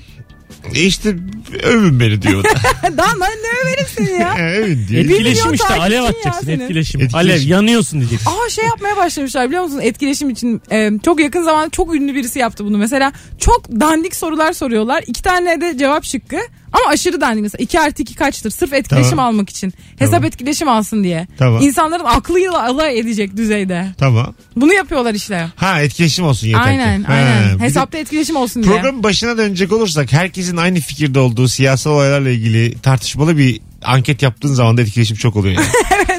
E 0.75 0.81
işte 0.83 1.15
övün 1.63 1.99
beni 1.99 2.21
diyor. 2.21 2.39
o 2.39 2.43
da. 2.43 2.97
Daha 2.97 3.13
ne 3.13 3.25
ne 3.25 3.63
överim 3.69 3.85
seni 3.97 4.11
ya? 4.21 4.35
E, 4.39 4.57
övün 4.57 4.87
diyor. 4.87 5.01
milyon 5.03 5.19
Etkileşim 5.19 5.53
işte 5.53 5.67
takipçin 5.67 5.81
alev 5.81 5.95
ya 6.03 6.09
atacaksın 6.09 6.45
senin. 6.45 6.59
etkileşim. 6.59 7.01
Etkileşim. 7.01 7.29
Alev 7.29 7.41
yanıyorsun 7.47 7.99
diyeceksin. 7.99 8.29
Aa 8.29 8.49
şey 8.49 8.65
yapmaya 8.65 8.97
başlamışlar 8.97 9.47
biliyor 9.47 9.63
musun? 9.63 9.79
Etkileşim 9.83 10.29
için 10.29 10.61
e, 10.71 10.91
çok 11.05 11.19
yakın 11.21 11.43
zamanda 11.43 11.69
çok 11.69 11.95
ünlü 11.95 12.15
birisi 12.15 12.39
yaptı 12.39 12.65
bunu. 12.65 12.77
Mesela 12.77 13.11
çok 13.39 13.71
dandik 13.71 14.15
sorular 14.15 14.53
soruyorlar. 14.53 15.03
İki 15.07 15.21
tane 15.21 15.61
de 15.61 15.77
cevap 15.77 16.03
şıkkı. 16.05 16.37
Ama 16.73 16.83
aşırı 16.89 17.21
dandik 17.21 17.41
mesela 17.43 17.63
2 17.63 17.79
artı 17.79 18.01
2 18.01 18.15
kaçtır? 18.15 18.49
Sırf 18.51 18.73
etkileşim 18.73 19.09
Tamam. 19.09 19.25
almak 19.25 19.49
için. 19.49 19.73
Hesap 19.99 20.13
Tamam. 20.13 20.25
etkileşim 20.27 20.69
alsın 20.69 21.03
diye. 21.03 21.27
Tamam. 21.37 21.61
İnsanların 21.61 22.05
aklıyla 22.05 22.63
alay 22.63 22.99
edecek 22.99 23.37
düzeyde. 23.37 23.87
Tamam. 23.97 24.33
Bunu 24.55 24.73
yapıyorlar 24.73 25.13
işte. 25.13 25.47
Ha 25.55 25.81
etkileşim 25.81 26.25
olsun 26.25 26.47
yeter 26.47 26.61
aynen 26.61 27.01
ki. 27.01 27.07
aynen. 27.11 27.43
Ha, 27.49 27.55
bir 27.55 27.59
de 27.59 27.63
Hesapta 27.63 27.97
etkileşim 27.97 28.35
olsun 28.35 28.63
diye. 28.63 28.73
Programın 28.73 29.03
başına 29.03 29.37
dönecek 29.37 29.71
olursak 29.71 30.11
herkesin 30.11 30.57
aynı 30.57 30.79
fikirde 30.79 31.19
olduğu 31.19 31.47
siyasal 31.47 31.91
olaylarla 31.91 32.29
ilgili 32.29 32.79
tartışmalı 32.79 33.37
bir 33.37 33.59
anket 33.83 34.21
yaptığın 34.21 34.53
zaman 34.53 34.77
da 34.77 34.81
etkileşim 34.81 35.17
çok 35.17 35.35
oluyor. 35.35 35.55
Yani. 35.55 35.67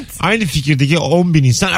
Aynı 0.21 0.45
fikirdeki 0.45 0.97
10 0.97 1.33
bin 1.33 1.43
insan 1.43 1.71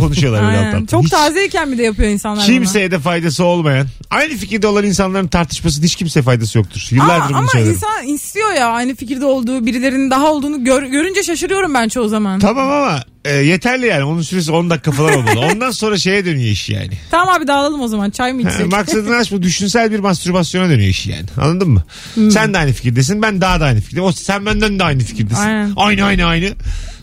konuşuyorlar 0.00 0.42
böyle 0.42 0.56
Aynen. 0.58 0.66
alttan. 0.68 0.86
Çok 0.86 1.04
Hiç 1.04 1.10
tazeyken 1.10 1.72
bir 1.72 1.78
de 1.78 1.82
yapıyor 1.82 2.08
insanlar 2.08 2.36
bunu. 2.48 2.54
Kimseye 2.54 2.90
de 2.90 2.98
faydası 2.98 3.44
olmayan. 3.44 3.86
Aynı 4.10 4.36
fikirde 4.36 4.66
olan 4.66 4.84
insanların 4.84 5.28
tartışmasının 5.28 5.86
hiç 5.86 5.96
kimseye 5.96 6.22
faydası 6.22 6.58
yoktur. 6.58 6.86
Yıllardır 6.90 7.24
Aa, 7.24 7.28
bunu 7.28 7.36
ama 7.38 7.48
söylerim. 7.48 7.72
insan 7.72 8.06
istiyor 8.06 8.52
ya 8.52 8.66
aynı 8.68 8.94
fikirde 8.94 9.24
olduğu 9.24 9.66
birilerinin 9.66 10.10
daha 10.10 10.32
olduğunu 10.32 10.64
gör- 10.64 10.82
görünce 10.82 11.22
şaşırıyorum 11.22 11.74
ben 11.74 11.88
çoğu 11.88 12.08
zaman. 12.08 12.40
Tamam 12.40 12.70
ama 12.70 13.00
e, 13.24 13.34
yeterli 13.36 13.86
yani. 13.86 14.04
Onun 14.04 14.22
süresi 14.22 14.52
10 14.52 14.70
dakika 14.70 14.92
falan 14.92 15.14
olmalı. 15.14 15.40
Ondan 15.52 15.70
sonra 15.70 15.98
şeye 15.98 16.24
dönüyor 16.24 16.50
iş 16.50 16.68
yani. 16.68 16.90
Tamam 17.10 17.28
abi 17.34 17.46
dağılalım 17.46 17.80
o 17.80 17.88
zaman 17.88 18.10
çay 18.10 18.32
mı 18.32 18.42
Ha, 18.42 18.50
içsek? 18.50 18.66
Maksadını 18.72 19.16
açma. 19.20 19.42
Düşünsel 19.42 19.92
bir 19.92 19.98
mastürbasyona 19.98 20.68
dönüyor 20.68 20.88
iş 20.88 21.06
yani. 21.06 21.24
Anladın 21.40 21.70
mı? 21.70 21.82
Hmm. 22.14 22.30
Sen 22.30 22.54
de 22.54 22.58
aynı 22.58 22.72
fikirdesin. 22.72 23.22
Ben 23.22 23.40
daha 23.40 23.60
da 23.60 23.64
aynı 23.64 23.80
fikirdeyim. 23.80 24.08
O, 24.08 24.12
sen 24.12 24.46
benden 24.46 24.78
de 24.78 24.84
aynı 24.84 25.02
fikirdesin. 25.02 25.42
Aynen. 25.42 25.72
Aynı 25.76 26.04
aynı 26.04 26.24
aynı. 26.24 26.50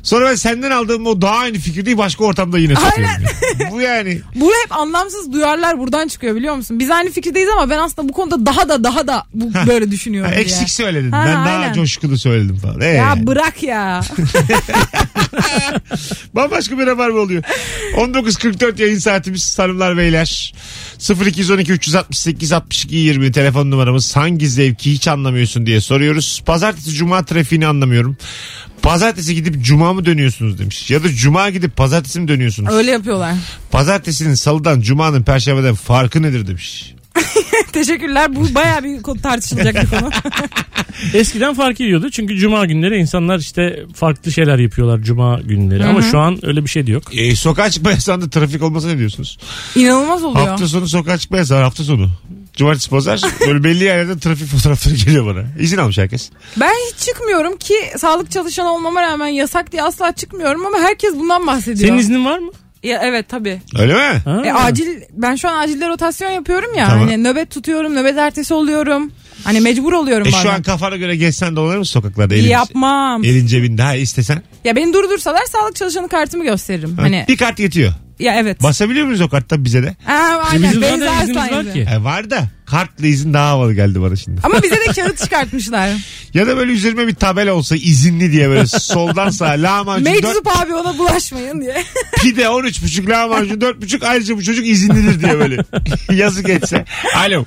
Sonra 0.03 0.29
ben 0.29 0.35
senden 0.35 0.71
aldığım 0.71 1.07
o 1.07 1.21
daha 1.21 1.35
aynı 1.37 1.57
fikirdeyi 1.57 1.97
başka 1.97 2.23
ortamda 2.23 2.57
yine 2.57 2.73
tutuyorum. 2.73 3.03
yani. 3.03 3.25
Bu 3.71 3.81
yani. 3.81 4.21
Bu 4.35 4.51
hep 4.63 4.71
anlamsız 4.77 5.33
duyarlar 5.33 5.79
buradan 5.79 6.07
çıkıyor 6.07 6.35
biliyor 6.35 6.55
musun? 6.55 6.79
Biz 6.79 6.91
aynı 6.91 7.11
fikirdeyiz 7.11 7.49
ama 7.49 7.69
ben 7.69 7.79
aslında 7.79 8.09
bu 8.09 8.13
konuda 8.13 8.45
daha 8.45 8.69
da 8.69 8.83
daha 8.83 9.07
da 9.07 9.23
bu 9.33 9.67
böyle 9.67 9.91
düşünüyorum 9.91 10.31
Ha, 10.31 10.35
diye. 10.37 10.45
eksik 10.45 10.69
söyledin. 10.69 11.11
Ha, 11.11 11.23
ben 11.27 11.35
daha 11.35 11.57
aynen. 11.57 11.73
coşkulu 11.73 12.17
söyledim 12.17 12.57
falan. 12.57 12.81
Ee, 12.81 12.85
Ya 12.85 13.15
bırak 13.27 13.63
ya. 13.63 14.01
Bambaşka 16.35 16.77
bir 16.79 16.87
haber 16.87 17.09
mi 17.09 17.17
oluyor? 17.19 17.43
19.44 17.95 18.81
yayın 18.81 18.99
saatimiz 18.99 19.59
hanımlar 19.59 19.97
beyler. 19.97 20.53
0212 20.99 21.71
368 21.71 22.51
62 22.51 22.95
20 22.95 23.31
telefon 23.31 23.71
numaramız 23.71 24.15
hangi 24.15 24.49
zevki 24.49 24.91
hiç 24.91 25.07
anlamıyorsun 25.07 25.65
diye 25.65 25.81
soruyoruz. 25.81 26.41
Pazartesi 26.45 26.91
cuma 26.91 27.25
trafiğini 27.25 27.67
anlamıyorum. 27.67 28.17
Pazartesi 28.81 29.35
gidip 29.35 29.63
cuma 29.65 29.93
mı 29.93 30.05
dönüyorsunuz 30.05 30.59
demiş. 30.59 30.91
Ya 30.91 31.03
da 31.03 31.09
cuma 31.09 31.49
gidip 31.49 31.75
pazartesi 31.75 32.19
mi 32.19 32.27
dönüyorsunuz? 32.27 32.73
Öyle 32.73 32.91
yapıyorlar. 32.91 33.35
Pazartesinin 33.71 34.33
salıdan 34.33 34.81
cumanın 34.81 35.23
perşembeden 35.23 35.75
farkı 35.75 36.21
nedir 36.21 36.47
demiş. 36.47 36.93
Teşekkürler. 37.73 38.35
Bu 38.35 38.55
baya 38.55 38.83
bir 38.83 39.01
konu 39.01 39.21
tartışılacak 39.21 39.75
bir 39.75 39.99
konu. 39.99 40.09
Eskiden 41.13 41.53
fark 41.53 41.81
ediyordu 41.81 42.09
çünkü 42.09 42.37
cuma 42.37 42.65
günleri 42.65 42.97
insanlar 42.97 43.39
işte 43.39 43.85
farklı 43.95 44.31
şeyler 44.31 44.59
yapıyorlar 44.59 45.01
cuma 45.01 45.39
günleri 45.39 45.85
ama 45.85 46.01
şu 46.01 46.19
an 46.19 46.45
öyle 46.45 46.63
bir 46.63 46.69
şey 46.69 46.87
de 46.87 46.91
yok. 46.91 47.03
E, 47.17 47.35
sokağa 47.35 47.69
çıkma 47.69 47.91
yasağında 47.99 48.29
trafik 48.29 48.63
olmasa 48.63 48.87
ne 48.87 48.97
diyorsunuz? 48.97 49.37
İnanılmaz 49.75 50.23
oluyor. 50.23 50.47
Hafta 50.47 50.67
sonu 50.67 50.87
sokağa 50.87 51.17
çıkma 51.17 51.37
yasağı 51.37 51.63
hafta 51.63 51.83
sonu. 51.83 52.09
Cumartesi 52.53 52.89
pazar 52.89 53.21
böyle 53.47 53.63
belli 53.63 53.83
yerlerde 53.83 54.19
trafik 54.19 54.47
fotoğrafları 54.47 54.95
geliyor 54.95 55.25
bana. 55.25 55.43
İzin 55.59 55.77
almış 55.77 55.97
herkes. 55.97 56.29
Ben 56.57 56.73
hiç 56.89 57.05
çıkmıyorum 57.07 57.57
ki 57.57 57.75
sağlık 57.97 58.31
çalışanı 58.31 58.73
olmama 58.73 59.01
rağmen 59.01 59.27
yasak 59.27 59.71
diye 59.71 59.83
asla 59.83 60.11
çıkmıyorum 60.11 60.65
ama 60.65 60.77
herkes 60.79 61.15
bundan 61.15 61.47
bahsediyor. 61.47 61.89
Senin 61.89 61.97
iznin 61.97 62.25
var 62.25 62.39
mı? 62.39 62.51
Ya, 62.83 63.01
evet 63.03 63.29
tabii. 63.29 63.61
Öyle 63.79 63.93
mi? 63.93 64.21
Ha. 64.25 64.41
E, 64.45 64.53
acil 64.53 64.87
ben 65.13 65.35
şu 65.35 65.49
an 65.49 65.59
acilde 65.63 65.87
rotasyon 65.87 66.29
yapıyorum 66.29 66.75
ya. 66.75 66.87
Tamam. 66.87 67.07
Hani 67.07 67.23
nöbet 67.23 67.51
tutuyorum, 67.51 67.95
nöbet 67.95 68.17
ertesi 68.17 68.53
oluyorum. 68.53 69.11
Hani 69.43 69.59
mecbur 69.61 69.93
oluyorum 69.93 70.27
E, 70.27 70.31
bazen. 70.31 70.43
şu 70.43 70.51
an 70.51 70.61
kafana 70.63 70.95
göre 70.95 71.15
gezsen 71.15 71.55
dolanır 71.55 71.77
mısın 71.77 71.93
sokaklarda? 71.93 72.35
Elin, 72.35 72.49
Yapmam. 72.49 73.23
elin 73.23 73.47
cebinde 73.47 73.81
ha 73.81 73.95
istesen. 73.95 74.41
Ya 74.65 74.75
beni 74.75 74.93
durdursalar 74.93 75.45
sağlık 75.51 75.75
çalışanı 75.75 76.09
kartımı 76.09 76.43
gösteririm. 76.43 76.97
Ha, 76.97 77.03
Hani 77.03 77.25
Bir 77.27 77.37
kart 77.37 77.59
yetiyor. 77.59 77.93
Ya 78.19 78.35
evet. 78.35 78.63
Basabiliyor 78.63 79.05
muyuz 79.05 79.21
o 79.21 79.29
kartta 79.29 79.63
bize 79.65 79.83
de? 79.83 79.95
Aa, 80.07 80.11
aynen. 80.51 80.63
Bizim 80.63 80.81
zaten 80.81 80.95
iznimiz 80.95 81.37
Arslan 81.37 81.65
var 81.65 81.73
ki. 81.73 81.87
E, 81.91 82.03
var 82.03 82.29
da 82.29 82.47
kartla 82.65 83.07
izin 83.07 83.33
daha 83.33 83.49
havalı 83.49 83.73
geldi 83.73 84.01
bana 84.01 84.15
şimdi. 84.15 84.41
Ama 84.43 84.63
bize 84.63 84.75
de 84.75 84.85
kağıt 85.01 85.17
çıkartmışlar. 85.17 85.89
Ya 86.33 86.47
da 86.47 86.57
böyle 86.57 86.71
üzerime 86.71 87.07
bir 87.07 87.15
tabela 87.15 87.53
olsa 87.53 87.75
izinli 87.75 88.31
diye 88.31 88.49
böyle 88.49 88.65
soldan 88.67 89.29
sağa 89.29 89.45
lahmacun 89.49 90.05
4 90.05 90.23
Meczup 90.23 90.47
abi 90.57 90.73
ona 90.73 90.97
bulaşmayın 90.97 91.61
diye. 91.61 91.83
pide 92.21 92.43
13,5 92.43 93.09
lahmacun 93.09 93.59
4,5 93.59 94.07
ayrıca 94.07 94.37
bu 94.37 94.43
çocuk 94.43 94.67
izinlidir 94.67 95.21
diye 95.21 95.39
böyle 95.39 95.57
yazı 96.11 96.43
geçse. 96.43 96.85
Alo. 97.15 97.45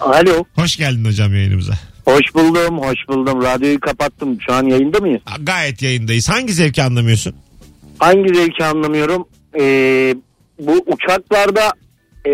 Alo. 0.00 0.44
Hoş 0.54 0.76
geldin 0.76 1.04
hocam 1.04 1.34
yayınımıza. 1.34 1.72
Hoş 2.04 2.34
buldum, 2.34 2.78
hoş 2.78 2.96
buldum. 3.08 3.42
Radyoyu 3.42 3.80
kapattım. 3.80 4.38
Şu 4.46 4.54
an 4.54 4.64
yayında 4.66 4.98
mıyız? 4.98 5.20
Gayet 5.40 5.82
yayındayız. 5.82 6.28
Hangi 6.28 6.52
zevki 6.52 6.82
anlamıyorsun? 6.82 7.34
Hangi 7.98 8.34
zevki 8.34 8.64
anlamıyorum? 8.64 9.28
Ee, 9.58 10.14
bu 10.58 10.84
uçaklarda 10.86 11.72
ee, 12.26 12.30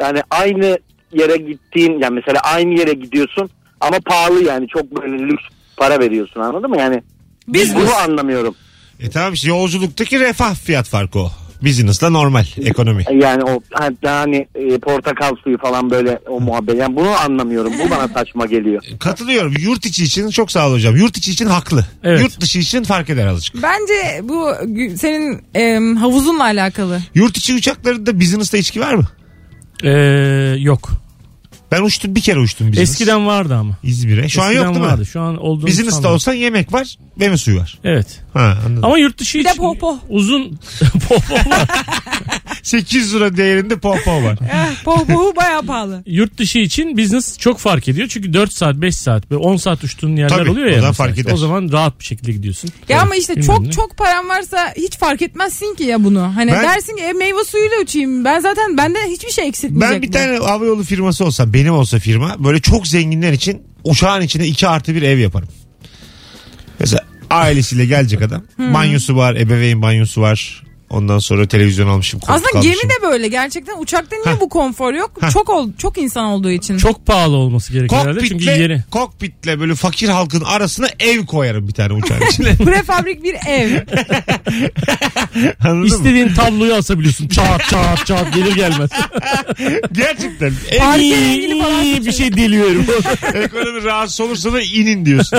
yani 0.00 0.22
aynı 0.30 0.78
yere 1.12 1.36
gittiğin 1.36 1.98
yani 1.98 2.14
mesela 2.14 2.40
aynı 2.40 2.78
yere 2.78 2.92
gidiyorsun 2.92 3.50
ama 3.80 3.96
pahalı 4.06 4.44
yani 4.44 4.68
çok 4.68 5.02
böyle 5.02 5.18
lüks 5.18 5.42
para 5.76 6.00
veriyorsun 6.00 6.40
anladın 6.40 6.70
mı? 6.70 6.78
Yani 6.78 7.02
Biz 7.48 7.74
bunu 7.74 7.94
anlamıyorum. 7.94 8.54
E 9.00 9.10
tamam 9.10 9.32
işte 9.32 9.48
yolculuktaki 9.48 10.20
refah 10.20 10.54
fiyat 10.54 10.88
farkı 10.88 11.18
o. 11.18 11.30
Business'la 11.64 12.10
normal 12.10 12.44
ekonomi. 12.64 13.04
Yani 13.20 13.42
o 13.44 13.62
hani 14.04 14.48
e, 14.54 14.78
portakal 14.78 15.36
suyu 15.44 15.58
falan 15.58 15.90
böyle 15.90 16.18
o 16.28 16.40
muhabbet. 16.40 16.76
Yani 16.78 16.96
bunu 16.96 17.08
anlamıyorum. 17.10 17.72
Bu 17.86 17.90
bana 17.90 18.08
saçma 18.08 18.46
geliyor. 18.46 18.82
Katılıyorum. 19.00 19.54
Yurt 19.60 19.86
içi 19.86 20.04
için 20.04 20.30
çok 20.30 20.52
sağ 20.52 20.68
ol 20.68 20.72
hocam. 20.72 20.96
Yurt 20.96 21.16
içi 21.16 21.30
için 21.30 21.46
haklı. 21.46 21.86
Evet. 22.04 22.20
Yurt 22.20 22.40
dışı 22.40 22.58
için 22.58 22.82
fark 22.84 23.10
eder 23.10 23.26
azıcık. 23.26 23.62
Bence 23.62 24.20
bu 24.22 24.50
gü- 24.50 24.96
senin 24.96 25.42
em, 25.54 25.96
havuzunla 25.96 26.44
alakalı. 26.44 27.00
Yurt 27.14 27.36
içi 27.36 27.54
uçaklarında 27.54 28.20
business'ta 28.20 28.56
içki 28.58 28.80
var 28.80 28.94
mı? 28.94 29.04
Ee, 29.82 29.90
yok. 30.58 30.90
Ben 31.72 31.82
uçtum 31.82 32.14
bir 32.14 32.20
kere 32.20 32.38
uçtum 32.38 32.68
business. 32.72 32.90
Eskiden 32.90 33.26
vardı 33.26 33.54
ama. 33.54 33.76
İzmir'e. 33.82 34.28
Şu 34.28 34.42
an 34.42 34.46
Eskiden 34.50 34.64
yok 34.66 34.74
değil 34.74 34.86
vardı. 34.86 35.00
mi? 35.00 35.06
Şu 35.06 35.20
an 35.20 35.36
olduğunu 35.36 35.66
Business'ta 35.66 35.90
sanmıyorum. 35.90 36.14
olsan 36.14 36.32
yemek 36.32 36.72
var 36.72 36.96
ve 37.20 37.36
suyu 37.36 37.58
var. 37.60 37.78
Evet. 37.84 38.06
Ha 38.32 38.58
anladım. 38.66 38.84
Ama 38.84 38.98
yurt 38.98 39.18
dışı 39.18 39.38
Bir 39.38 39.44
de 39.44 39.48
için 39.50 39.58
popo. 39.62 39.98
uzun 40.08 40.58
popo 41.08 41.34
var. 41.34 41.68
800 42.62 43.14
lira 43.14 43.36
değerinde 43.36 43.78
popo 43.78 44.22
var. 44.22 44.38
Eh, 44.52 44.84
Pohpohu 44.84 45.36
baya 45.36 45.62
pahalı. 45.62 46.02
Yurt 46.06 46.38
dışı 46.38 46.58
için 46.58 46.98
business 46.98 47.38
çok 47.38 47.58
fark 47.58 47.88
ediyor. 47.88 48.08
Çünkü 48.08 48.32
4 48.32 48.52
saat 48.52 48.74
5 48.76 48.96
saat 48.96 49.30
ve 49.30 49.36
10 49.36 49.56
saat 49.56 49.84
uçtuğun 49.84 50.16
yerler 50.16 50.28
Tabii, 50.36 50.50
oluyor 50.50 50.66
o 50.66 50.70
ya. 50.70 50.76
zaman 50.76 50.90
mesela. 50.90 51.06
fark 51.06 51.18
eder. 51.18 51.32
O 51.32 51.36
zaman 51.36 51.72
rahat 51.72 52.00
bir 52.00 52.04
şekilde 52.04 52.32
gidiyorsun. 52.32 52.70
Ya 52.88 53.00
ama 53.02 53.16
işte 53.16 53.32
Bilmem 53.36 53.46
çok 53.46 53.60
ne. 53.60 53.70
çok 53.70 53.96
param 53.96 54.28
varsa 54.28 54.72
hiç 54.76 54.98
fark 54.98 55.22
etmezsin 55.22 55.74
ki 55.74 55.84
ya 55.84 56.04
bunu. 56.04 56.36
Hani 56.36 56.52
Ben- 56.52 56.62
dersin 56.62 56.96
ki 56.96 57.02
e, 57.02 57.12
meyve 57.12 57.44
suyuyla 57.44 57.76
uçayım. 57.82 58.24
Ben 58.24 58.40
zaten 58.40 58.76
bende 58.78 58.98
hiçbir 59.08 59.30
şey 59.30 59.48
eksiltmeyecek. 59.48 59.90
Ben 59.94 60.02
bir 60.02 60.08
bu. 60.08 60.12
tane 60.12 60.38
havayolu 60.38 60.82
firması 60.84 61.24
olsam 61.24 61.52
benim 61.62 61.74
olsa 61.74 61.98
firma 61.98 62.44
böyle 62.44 62.60
çok 62.60 62.86
zenginler 62.86 63.32
için 63.32 63.62
uçağın 63.84 64.20
içine 64.20 64.46
2 64.46 64.68
artı 64.68 64.94
bir 64.94 65.02
ev 65.02 65.18
yaparım. 65.18 65.48
Mesela 66.80 67.04
ailesiyle 67.30 67.86
gelecek 67.86 68.22
adam. 68.22 68.44
Banyosu 68.58 69.16
var, 69.16 69.34
ebeveyn 69.34 69.82
banyosu 69.82 70.20
var. 70.20 70.62
Ondan 70.92 71.18
sonra 71.18 71.48
televizyon 71.48 71.88
almışım, 71.88 72.20
Aslında 72.26 72.48
almışım. 72.54 72.72
gemi 72.72 72.90
de 72.90 73.02
böyle 73.02 73.28
gerçekten. 73.28 73.78
Uçakta 73.82 74.16
niye 74.16 74.34
Hah. 74.34 74.40
bu 74.40 74.48
konfor 74.48 74.94
yok? 74.94 75.10
Hah. 75.20 75.30
Çok 75.30 75.48
ol, 75.50 75.68
çok 75.78 75.98
insan 75.98 76.24
olduğu 76.24 76.50
için. 76.50 76.78
Çok 76.78 77.06
pahalı 77.06 77.36
olması 77.36 77.72
gerekiyor 77.72 78.00
herhalde. 78.02 78.20
Çünkü 78.20 78.32
Kokpitle, 78.34 78.62
yeri. 78.62 78.82
kokpitle 78.90 79.60
böyle 79.60 79.74
fakir 79.74 80.08
halkın 80.08 80.40
arasına 80.40 80.86
ev 81.00 81.26
koyarım 81.26 81.68
bir 81.68 81.72
tane 81.72 81.92
uçağın 81.92 82.20
içine. 82.30 82.56
Prefabrik 82.64 83.22
bir 83.24 83.34
ev. 83.48 83.70
Anladın 85.64 85.78
mı? 85.78 85.86
İstediğin 85.86 86.34
tabloyu 86.34 86.74
asabiliyorsun. 86.74 87.28
Çat 87.28 87.68
çat 87.70 88.06
çat 88.06 88.34
gelir 88.34 88.54
gelmez. 88.56 88.90
Gerçekten. 89.92 90.52
Falan 90.78 91.00
iyi 91.00 92.06
bir 92.06 92.12
şey 92.12 92.36
deliyorum. 92.36 92.86
Ekonomi 93.34 93.84
rahatsız 93.84 94.20
olursa 94.20 94.52
da 94.52 94.60
inin 94.62 95.06
diyorsun. 95.06 95.38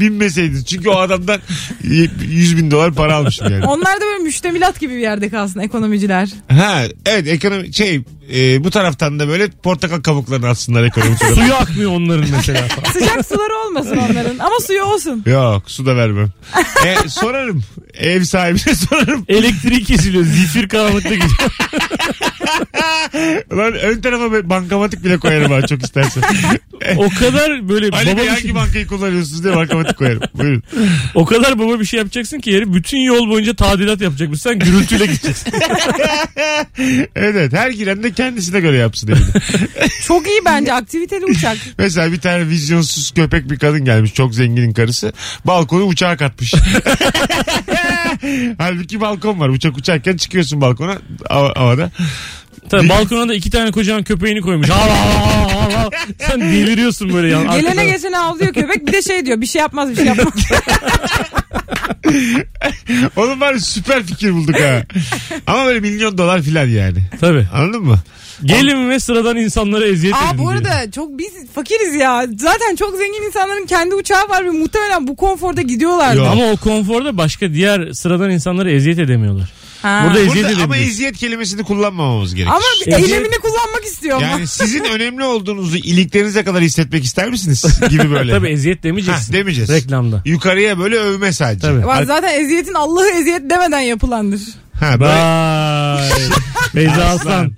Binmeseydin. 0.00 0.64
Çünkü 0.64 0.88
o 0.88 0.96
adamdan 0.98 1.40
100 1.82 2.56
bin 2.56 2.70
dolar 2.70 2.92
para 2.94 3.14
almışım 3.16 3.52
yani. 3.52 3.64
Onlar 3.66 3.96
da 3.96 4.00
böyle 4.00 4.18
müştemilat 4.18 4.71
gibi 4.80 4.94
bir 4.94 5.00
yerde 5.00 5.28
kalsın 5.28 5.60
ekonomiciler. 5.60 6.30
Ha 6.48 6.82
evet 7.06 7.28
ekonomi 7.28 7.74
şey 7.74 8.02
e, 8.34 8.64
bu 8.64 8.70
taraftan 8.70 9.18
da 9.18 9.28
böyle 9.28 9.48
portakal 9.50 10.00
kabuklarını 10.00 10.48
atsınlar 10.48 10.84
ekonomi 10.84 11.16
tarafı. 11.16 11.34
Suyu 11.34 11.54
akmıyor 11.54 11.90
onların 11.92 12.30
mesela. 12.30 12.68
Sıcak 12.92 13.26
suları 13.26 13.66
olmasın 13.66 13.96
onların 13.96 14.38
ama 14.38 14.60
suyu 14.66 14.82
olsun. 14.82 15.22
Yok 15.26 15.62
su 15.70 15.86
da 15.86 15.96
vermem. 15.96 16.30
E, 16.86 17.08
sorarım. 17.08 17.62
Ev 17.94 18.22
sahibine 18.22 18.74
sorarım. 18.90 19.24
Elektriği 19.28 19.84
kesiliyor. 19.84 20.24
Zifir 20.24 20.68
karanlıkta 20.68 21.14
gidiyor. 21.14 21.30
Lan 23.52 23.72
ön 23.72 24.00
tarafa 24.00 24.50
bankamatik 24.50 25.04
bile 25.04 25.18
koyarım 25.18 25.52
ha 25.52 25.66
çok 25.66 25.82
istersen. 25.82 26.22
O 26.96 27.08
kadar 27.08 27.68
böyle 27.68 27.88
Ali 27.96 28.06
baba 28.06 28.16
Bey 28.16 28.24
bir 28.24 28.28
hangi 28.28 28.42
şey, 28.42 28.54
bankayı 28.54 28.86
kullanıyorsunuz 28.86 29.44
diye 29.44 29.56
bankamatik 29.56 29.96
koyarım. 29.98 30.22
Buyurun. 30.34 30.62
o 31.14 31.24
kadar 31.24 31.58
baba 31.58 31.80
bir 31.80 31.84
şey 31.84 31.98
yapacaksın 31.98 32.38
ki 32.38 32.50
yeri 32.50 32.74
bütün 32.74 32.98
yol 32.98 33.28
boyunca 33.28 33.54
tadilat 33.54 34.00
yapacakmış. 34.00 34.40
Sen 34.40 34.58
gürültüyle 34.58 35.06
gideceksin. 35.06 35.52
Evet 37.16 37.34
evet 37.36 37.52
her 37.52 37.70
giren 37.70 38.02
de 38.02 38.12
kendisine 38.22 38.60
göre 38.60 38.76
yapsın 38.76 39.08
evini. 39.08 39.24
Çok 40.06 40.26
iyi 40.26 40.40
bence 40.44 40.72
aktiviteli 40.72 41.24
uçak. 41.24 41.56
Mesela 41.78 42.12
bir 42.12 42.20
tane 42.20 42.48
vizyonsuz 42.48 43.10
köpek 43.10 43.50
bir 43.50 43.58
kadın 43.58 43.84
gelmiş. 43.84 44.14
Çok 44.14 44.34
zenginin 44.34 44.72
karısı. 44.72 45.12
Balkonu 45.44 45.84
uçağa 45.84 46.16
katmış. 46.16 46.54
Halbuki 48.58 49.00
balkon 49.00 49.40
var. 49.40 49.48
Uçak 49.48 49.76
uçarken 49.76 50.16
çıkıyorsun 50.16 50.60
balkona 50.60 50.98
hava- 51.28 51.56
havada. 51.56 51.90
Tabii 52.70 52.88
balkona 52.88 53.28
da 53.28 53.34
iki 53.34 53.50
tane 53.50 53.70
kocaman 53.70 54.02
köpeğini 54.02 54.40
koymuş. 54.40 54.68
Hav, 54.68 54.88
hav, 54.88 55.48
hav, 55.48 55.70
hav. 55.72 55.90
Sen 56.28 56.40
deliriyorsun 56.40 57.12
böyle 57.12 57.28
yan. 57.28 57.42
Gelene 57.42 57.68
arkadan. 57.68 57.86
geçene 57.86 58.18
avlıyor 58.18 58.54
köpek 58.54 58.86
bir 58.86 58.92
de 58.92 59.02
şey 59.02 59.26
diyor 59.26 59.40
bir 59.40 59.46
şey 59.46 59.60
yapmaz 59.60 59.90
bir 59.90 59.96
şey 59.96 60.04
yapmaz. 60.04 60.34
Oğlum 63.16 63.40
var 63.40 63.52
ya 63.52 63.60
süper 63.60 64.02
fikir 64.02 64.32
bulduk 64.34 64.60
ha. 64.60 64.82
Ama 65.46 65.66
böyle 65.66 65.80
milyon 65.80 66.18
dolar 66.18 66.42
filan 66.42 66.66
yani. 66.68 66.98
Tabii. 67.20 67.46
Anladın 67.54 67.82
mı? 67.84 67.98
Gelin 68.44 68.90
ve 68.90 69.00
sıradan 69.00 69.36
insanlara 69.36 69.86
eziyet 69.86 70.16
edin 70.16 70.26
Aa 70.26 70.38
bu 70.38 70.38
diyor. 70.38 70.52
arada 70.52 70.90
çok 70.90 71.18
biz 71.18 71.32
fakiriz 71.54 71.94
ya. 71.94 72.26
Zaten 72.38 72.76
çok 72.76 72.96
zengin 72.96 73.26
insanların 73.26 73.66
kendi 73.66 73.94
uçağı 73.94 74.28
var 74.28 74.44
ve 74.44 74.50
muhtemelen 74.50 75.06
bu 75.08 75.16
konforda 75.16 75.62
gidiyorlardı. 75.62 76.16
Yok. 76.18 76.28
Ama 76.32 76.44
o 76.50 76.56
konforda 76.56 77.16
başka 77.18 77.52
diğer 77.54 77.92
sıradan 77.92 78.30
insanlara 78.30 78.70
eziyet 78.70 78.98
edemiyorlar. 78.98 79.52
Ha. 79.82 80.02
Burada 80.06 80.18
eziyet 80.20 80.46
Burada 80.46 80.62
ama 80.64 80.74
edebiliriz. 80.76 80.92
eziyet 80.94 81.16
kelimesini 81.18 81.62
kullanmamamız 81.62 82.34
gerekir. 82.34 82.52
Ama 82.52 82.60
bir 82.86 82.92
Eziyet- 82.92 83.04
eylemini 83.04 83.38
kullanmak 83.38 83.84
istiyor 83.84 84.16
ama. 84.16 84.26
Yani 84.26 84.46
sizin 84.46 84.84
önemli 84.84 85.24
olduğunuzu 85.24 85.76
iliklerinize 85.76 86.44
kadar 86.44 86.62
hissetmek 86.62 87.04
ister 87.04 87.30
misiniz? 87.30 87.64
Gibi 87.90 88.10
böyle. 88.10 88.32
Tabii 88.38 88.48
eziyet 88.48 88.82
demeyeceksin. 88.82 89.32
Ha, 89.32 89.38
demeyeceğiz. 89.38 89.70
Reklamda. 89.70 90.22
Yukarıya 90.24 90.78
böyle 90.78 90.96
övme 90.98 91.32
sadece. 91.32 91.60
Tabii. 91.60 91.84
Bak 91.86 92.06
zaten 92.06 92.40
eziyetin 92.40 92.74
Allah'ı 92.74 93.08
eziyet 93.10 93.50
demeden 93.50 93.80
yapılandır. 93.80 94.40
Ha, 94.80 95.00
böyle, 95.00 95.12
Vay. 95.12 96.10
Beyza 96.74 97.04
Aslan. 97.04 97.52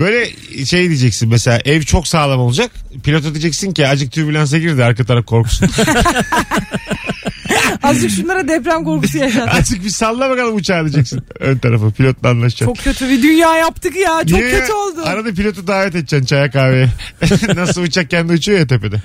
böyle 0.00 0.30
şey 0.66 0.88
diyeceksin 0.88 1.28
mesela 1.28 1.60
ev 1.64 1.82
çok 1.82 2.08
sağlam 2.08 2.40
olacak. 2.40 2.70
Pilota 3.04 3.30
diyeceksin 3.34 3.72
ki 3.72 3.88
acık 3.88 4.12
türbülansa 4.12 4.58
girdi 4.58 4.84
arka 4.84 5.04
taraf 5.04 5.26
korksun. 5.26 5.68
Azıcık 7.82 8.10
şunlara 8.10 8.48
deprem 8.48 8.84
korkusu 8.84 9.18
yaşat. 9.18 9.54
Azıcık 9.60 9.84
bir 9.84 9.90
salla 9.90 10.30
bakalım 10.30 10.56
uçağı 10.56 10.80
diyeceksin 10.82 11.22
ön 11.40 11.58
tarafı 11.58 11.90
pilotla 11.90 12.28
anlaşacaksın. 12.28 12.66
Çok 12.74 12.84
kötü 12.84 13.08
bir 13.10 13.22
dünya 13.22 13.56
yaptık 13.56 13.96
ya. 13.96 14.20
Çok 14.30 14.38
Niye? 14.38 14.50
kötü 14.50 14.72
oldu. 14.72 15.02
Arada 15.04 15.32
pilotu 15.34 15.66
davet 15.66 15.94
edeceksin 15.94 16.26
çaya 16.26 16.50
kahveye. 16.50 16.88
Nasıl 17.56 17.82
uçak 17.82 18.10
kendi 18.10 18.32
uçuyor 18.32 18.58
ya 18.58 18.66
tepede. 18.66 18.96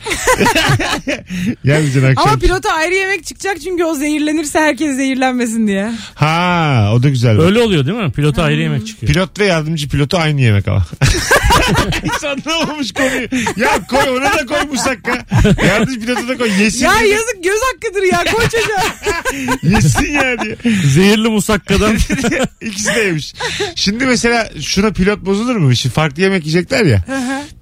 Gelmeyeceksin 1.66 2.08
akşam. 2.10 2.28
Ama 2.28 2.40
pilota 2.40 2.74
ayrı 2.74 2.94
yemek 2.96 3.26
çıkacak 3.26 3.58
çünkü 3.64 3.84
o 3.84 3.94
zehirlenirse 3.96 4.60
herkes 4.60 4.96
zehirlenmesin 4.96 5.68
diye. 5.68 5.92
Ha 6.16 6.90
o 6.94 7.04
da 7.04 7.10
güzel. 7.10 7.40
Öyle 7.42 7.60
oluyor 7.62 7.86
değil 7.86 7.98
mi? 7.98 8.12
Pilota 8.12 8.44
ayrı 8.44 8.62
yemek 8.62 8.88
çıkıyor. 8.88 9.14
Pilot 9.14 9.40
ve 9.40 9.46
yardımcı 9.46 9.90
pilotu 9.90 10.18
aynı 10.18 10.42
yemek 10.42 10.68
ama. 10.68 10.86
Hiç 12.04 12.24
anlamamış 12.24 12.92
konuyu. 12.94 13.28
Ya 13.58 13.70
koy 13.90 14.10
ona 14.18 14.34
da 14.34 14.46
koy 14.46 14.58
musakka. 14.72 15.26
Yardımcı 15.68 16.00
pilotu 16.00 16.28
da 16.28 16.38
koy. 16.38 16.52
Yesin, 16.62 16.86
Ya 16.86 16.94
diye- 17.00 17.10
yazık 17.14 17.44
göz 17.44 17.60
hakkıdır 17.74 18.04
ya 18.04 18.24
koy 18.38 18.46
çocuğa. 18.50 18.84
yesin 19.76 20.14
ya 20.14 20.42
diye. 20.42 20.58
Zehirli 20.86 21.30
musakkadan. 21.30 21.96
İkisi 22.62 22.96
de 22.96 23.00
yemiş. 23.00 23.34
Şimdi 23.76 24.06
mesela 24.06 24.50
şuna 24.62 24.92
pilot 24.92 25.26
bozulur 25.26 25.56
mu? 25.56 25.76
Şimdi 25.76 25.96
farklı 25.96 26.22
yemek 26.22 26.46
yiyecekler 26.46 26.86
ya. 26.86 27.04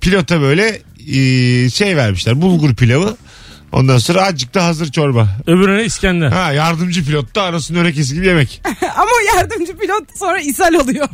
Pilota 0.01 0.41
böyle 0.41 0.81
e, 1.13 1.69
şey 1.69 1.97
vermişler. 1.97 2.41
Bulgur 2.41 2.75
pilavı. 2.75 3.17
Ondan 3.71 3.97
sonra 3.97 4.25
azıcık 4.25 4.53
da 4.53 4.65
hazır 4.65 4.91
çorba. 4.91 5.27
Öbürüne 5.47 5.85
İskender. 5.85 6.31
Ha 6.31 6.51
yardımcı 6.53 7.05
pilot 7.05 7.35
da 7.35 7.43
arasında 7.43 7.79
örekesi 7.79 8.13
gibi 8.13 8.27
yemek. 8.27 8.61
Ama 8.95 9.09
o 9.21 9.37
yardımcı 9.37 9.77
pilot 9.77 10.17
sonra 10.19 10.39
ishal 10.39 10.73
oluyor. 10.73 11.07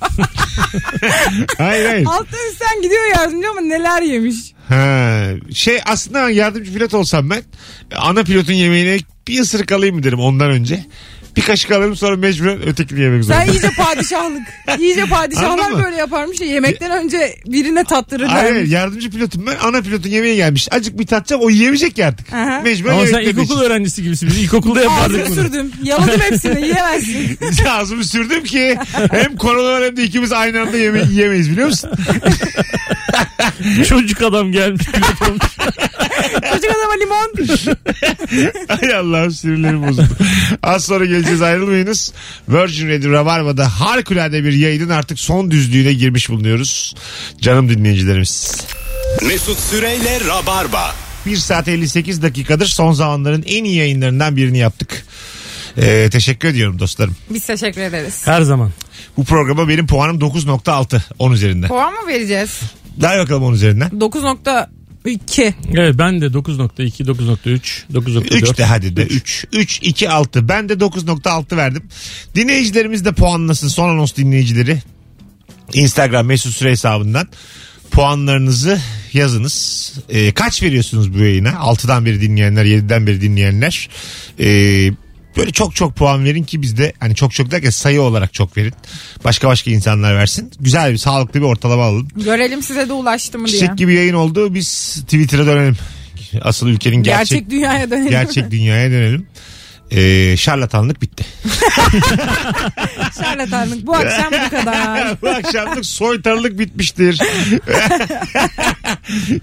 Hayır 1.58 1.86
hayır. 1.86 2.06
Alttan 2.06 2.40
üstten 2.52 2.82
gidiyor 2.82 3.02
yardımcı 3.16 3.50
ama 3.50 3.62
neler 3.62 4.02
yemiş. 4.02 4.36
Ha, 4.70 5.24
şey 5.54 5.80
aslında 5.86 6.30
yardımcı 6.30 6.74
pilot 6.74 6.94
olsam 6.94 7.30
ben 7.30 7.44
ana 7.96 8.24
pilotun 8.24 8.54
yemeğine 8.54 8.98
bir 9.28 9.40
ısırık 9.40 9.72
alayım 9.72 9.96
mı 9.96 10.04
derim 10.04 10.20
ondan 10.20 10.50
önce. 10.52 10.86
Bir 11.38 11.42
kaşık 11.42 11.72
alayım 11.72 11.96
sonra 11.96 12.18
mecburen 12.18 12.68
ötekini 12.68 13.00
yemek 13.02 13.24
Sen 13.26 13.34
zorunda. 13.46 13.54
iyice 13.54 13.70
padişahlık. 13.78 14.42
İyice 14.80 15.02
Anladın 15.04 15.16
padişahlar 15.16 15.72
mı? 15.72 15.84
böyle 15.84 15.96
yaparmış 15.96 16.42
ya 16.42 16.48
yemekten 16.48 16.92
önce 16.92 17.36
birine 17.46 17.84
tattırırlar. 17.84 18.30
Hayır 18.32 18.68
yardımcı 18.68 19.10
pilotum 19.12 19.46
ben 19.48 19.56
ana 19.68 19.82
pilotun 19.82 20.10
yemeğe 20.10 20.36
gelmiş. 20.36 20.68
Acık 20.72 21.00
bir 21.00 21.06
tatacağım 21.08 21.42
o 21.42 21.50
yiyemeyecek 21.50 21.98
ya 21.98 22.08
artık. 22.08 22.34
Aha. 22.34 22.62
Mecburen 22.62 22.94
Ama 22.94 23.02
sen 23.06 23.08
yemekle 23.12 23.30
ilkokul 23.32 23.56
meşgul. 23.56 23.66
öğrencisi 23.66 24.04
gibisin. 24.04 24.28
Biz 24.30 24.38
ilkokulda 24.38 24.82
yapardık 24.82 25.22
Ağzını 25.22 25.36
bunu. 25.38 25.46
sürdüm. 25.46 25.72
Yaladım 25.84 26.20
hepsini 26.22 26.62
yiyemezsin. 26.68 27.38
Ağzımı 27.70 28.04
sürdüm 28.04 28.44
ki 28.44 28.78
hem 29.12 29.36
koronalar 29.36 29.84
hem 29.84 29.98
de 29.98 30.04
ikimiz 30.04 30.32
aynı 30.32 30.62
anda 30.62 30.78
yemeği 30.78 31.08
yiyemeyiz 31.12 31.52
biliyor 31.52 31.68
musun? 31.68 31.90
Çocuk 33.90 34.22
adam 34.22 34.52
gelmiş 34.52 34.86
pilot 34.86 35.30
olmuş. 35.30 35.44
Limon. 37.12 37.48
Ay 38.70 38.96
Allah'ım 38.96 39.32
sinirlerim 39.32 39.88
bozuldu. 39.88 40.08
Az 40.64 40.86
sonra 40.86 41.06
geleceğiz 41.06 41.42
ayrılmayınız. 41.42 42.14
Virgin 42.50 42.90
Radio 42.90 43.12
Rabarba'da 43.12 43.70
harikulade 43.80 44.44
bir 44.44 44.54
yayının 44.54 44.90
artık 44.90 45.20
son 45.20 45.52
düzlüğüne 45.52 45.94
girmiş 45.94 46.30
bulunuyoruz. 46.30 46.96
Canım 47.42 47.70
dinleyicilerimiz. 47.70 48.58
Mesut 49.28 49.60
Süreyle 49.60 50.20
Rabarba. 50.28 50.96
1 51.26 51.38
saat 51.38 51.68
58 51.68 52.22
dakikadır 52.22 52.66
son 52.66 52.92
zamanların 52.92 53.44
en 53.48 53.64
iyi 53.64 53.76
yayınlarından 53.76 54.36
birini 54.36 54.58
yaptık. 54.58 55.06
Ee, 55.78 56.10
teşekkür 56.12 56.48
ediyorum 56.48 56.80
dostlarım. 56.80 57.16
Biz 57.30 57.46
teşekkür 57.46 57.82
ederiz. 57.82 58.22
Her 58.26 58.42
zaman. 58.42 58.72
Bu 59.18 59.24
programa 59.24 59.68
benim 59.68 59.88
puanım 59.88 60.20
9.6 60.20 61.02
10 61.20 61.32
üzerinden. 61.32 61.68
Puan 61.68 61.94
mı 61.94 62.08
vereceğiz? 62.08 62.60
Ver 63.02 63.20
bakalım 63.20 63.44
10 63.44 63.54
üzerinden. 63.54 63.90
9.2. 65.06 65.54
Evet 65.74 65.98
ben 65.98 66.22
de 66.22 66.26
9.2, 66.26 67.04
9.3, 67.04 67.60
9.4. 67.94 68.38
3 68.38 68.58
de 68.58 68.66
hadi 68.66 68.96
de 68.96 69.04
3. 69.04 69.46
3, 69.54 69.80
2, 69.84 70.10
6. 70.10 70.48
Ben 70.48 70.70
de 70.70 70.74
9.6 70.74 71.58
verdim. 71.58 71.84
Dinleyicilerimiz 72.36 73.06
de 73.06 73.12
puanlasın. 73.12 73.68
Son 73.68 73.90
anons 73.90 74.16
dinleyicileri. 74.16 74.80
Instagram 75.74 76.26
mesut 76.26 76.56
süre 76.56 76.72
hesabından 76.72 77.28
puanlarınızı 77.92 78.82
yazınız. 79.14 79.94
Ee, 80.10 80.32
kaç 80.32 80.64
veriyorsunuz 80.64 81.14
bu 81.14 81.18
yayına? 81.18 81.50
6'dan 81.50 82.06
beri 82.06 82.22
dinleyenler, 82.22 82.66
7'den 82.66 83.08
beri 83.08 83.22
dinleyenler. 83.22 83.90
Ee, 84.40 84.92
böyle 85.38 85.52
çok 85.52 85.76
çok 85.76 85.96
puan 85.96 86.24
verin 86.24 86.44
ki 86.44 86.62
biz 86.62 86.78
de 86.78 86.94
hani 87.00 87.16
çok 87.16 87.34
çok 87.34 87.52
derken 87.52 87.70
sayı 87.70 88.02
olarak 88.02 88.34
çok 88.34 88.58
verin. 88.58 88.74
Başka 89.24 89.48
başka 89.48 89.72
insanlar 89.72 90.16
versin. 90.16 90.52
Güzel 90.60 90.92
bir 90.92 90.98
sağlıklı 90.98 91.40
bir 91.40 91.46
ortalama 91.46 91.84
alalım. 91.84 92.08
Görelim 92.16 92.64
size 92.64 92.90
de 92.90 92.94
ulaştı 92.94 93.40
mı 93.40 93.48
diye. 93.48 93.60
Çiçek 93.60 93.78
gibi 93.78 93.94
yayın 93.94 94.14
oldu. 94.14 94.54
Biz 94.54 94.94
Twitter'a 95.02 95.46
dönelim. 95.46 95.78
Asıl 96.42 96.68
ülkenin 96.68 97.04
Gerçek, 97.04 97.30
gerçek 97.30 97.50
dünyaya 97.50 97.92
dönelim. 97.92 98.10
gerçek 98.10 98.52
dünyaya 98.52 98.92
dönelim. 98.92 99.28
Ee, 99.92 100.38
şarlatanlık 100.38 101.02
bitti. 101.02 101.26
Şarlatanlık. 103.22 103.86
Bu 103.88 103.96
akşam 103.96 104.32
bu 104.46 104.50
kadar. 104.50 105.18
Bu 105.22 105.30
akşamlık 105.30 105.86
soytarılık 105.86 106.60
bitmiştir. 106.60 107.20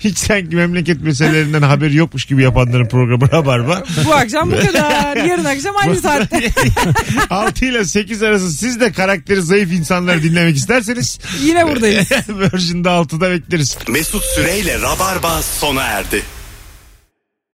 Hiç 0.01 0.19
sanki 0.19 0.57
memleket 0.57 1.03
meselelerinden 1.03 1.63
haberi 1.63 1.97
yokmuş 1.97 2.25
gibi 2.25 2.43
yapanların 2.43 2.89
programı 2.89 3.33
Rabarba. 3.33 3.83
Bu 4.05 4.15
akşam 4.15 4.51
bu 4.53 4.57
kadar. 4.57 5.17
Yarın 5.17 5.45
akşam 5.45 5.77
aynı 5.77 5.97
saatte. 6.01 6.51
6 7.31 7.65
ile 7.65 7.85
8 7.85 8.23
arası 8.23 8.53
siz 8.53 8.81
de 8.81 8.93
karakteri 8.93 9.43
zayıf 9.43 9.73
insanları 9.73 10.23
dinlemek 10.23 10.57
isterseniz 10.57 11.19
Yine 11.43 11.67
buradayız. 11.67 12.09
Virgin'de 12.29 12.89
6'da 12.89 13.31
bekleriz. 13.31 13.79
Mesut 13.89 14.25
Süreyle 14.25 14.81
Rabarba 14.81 15.43
sona 15.43 15.83
erdi. 15.83 16.23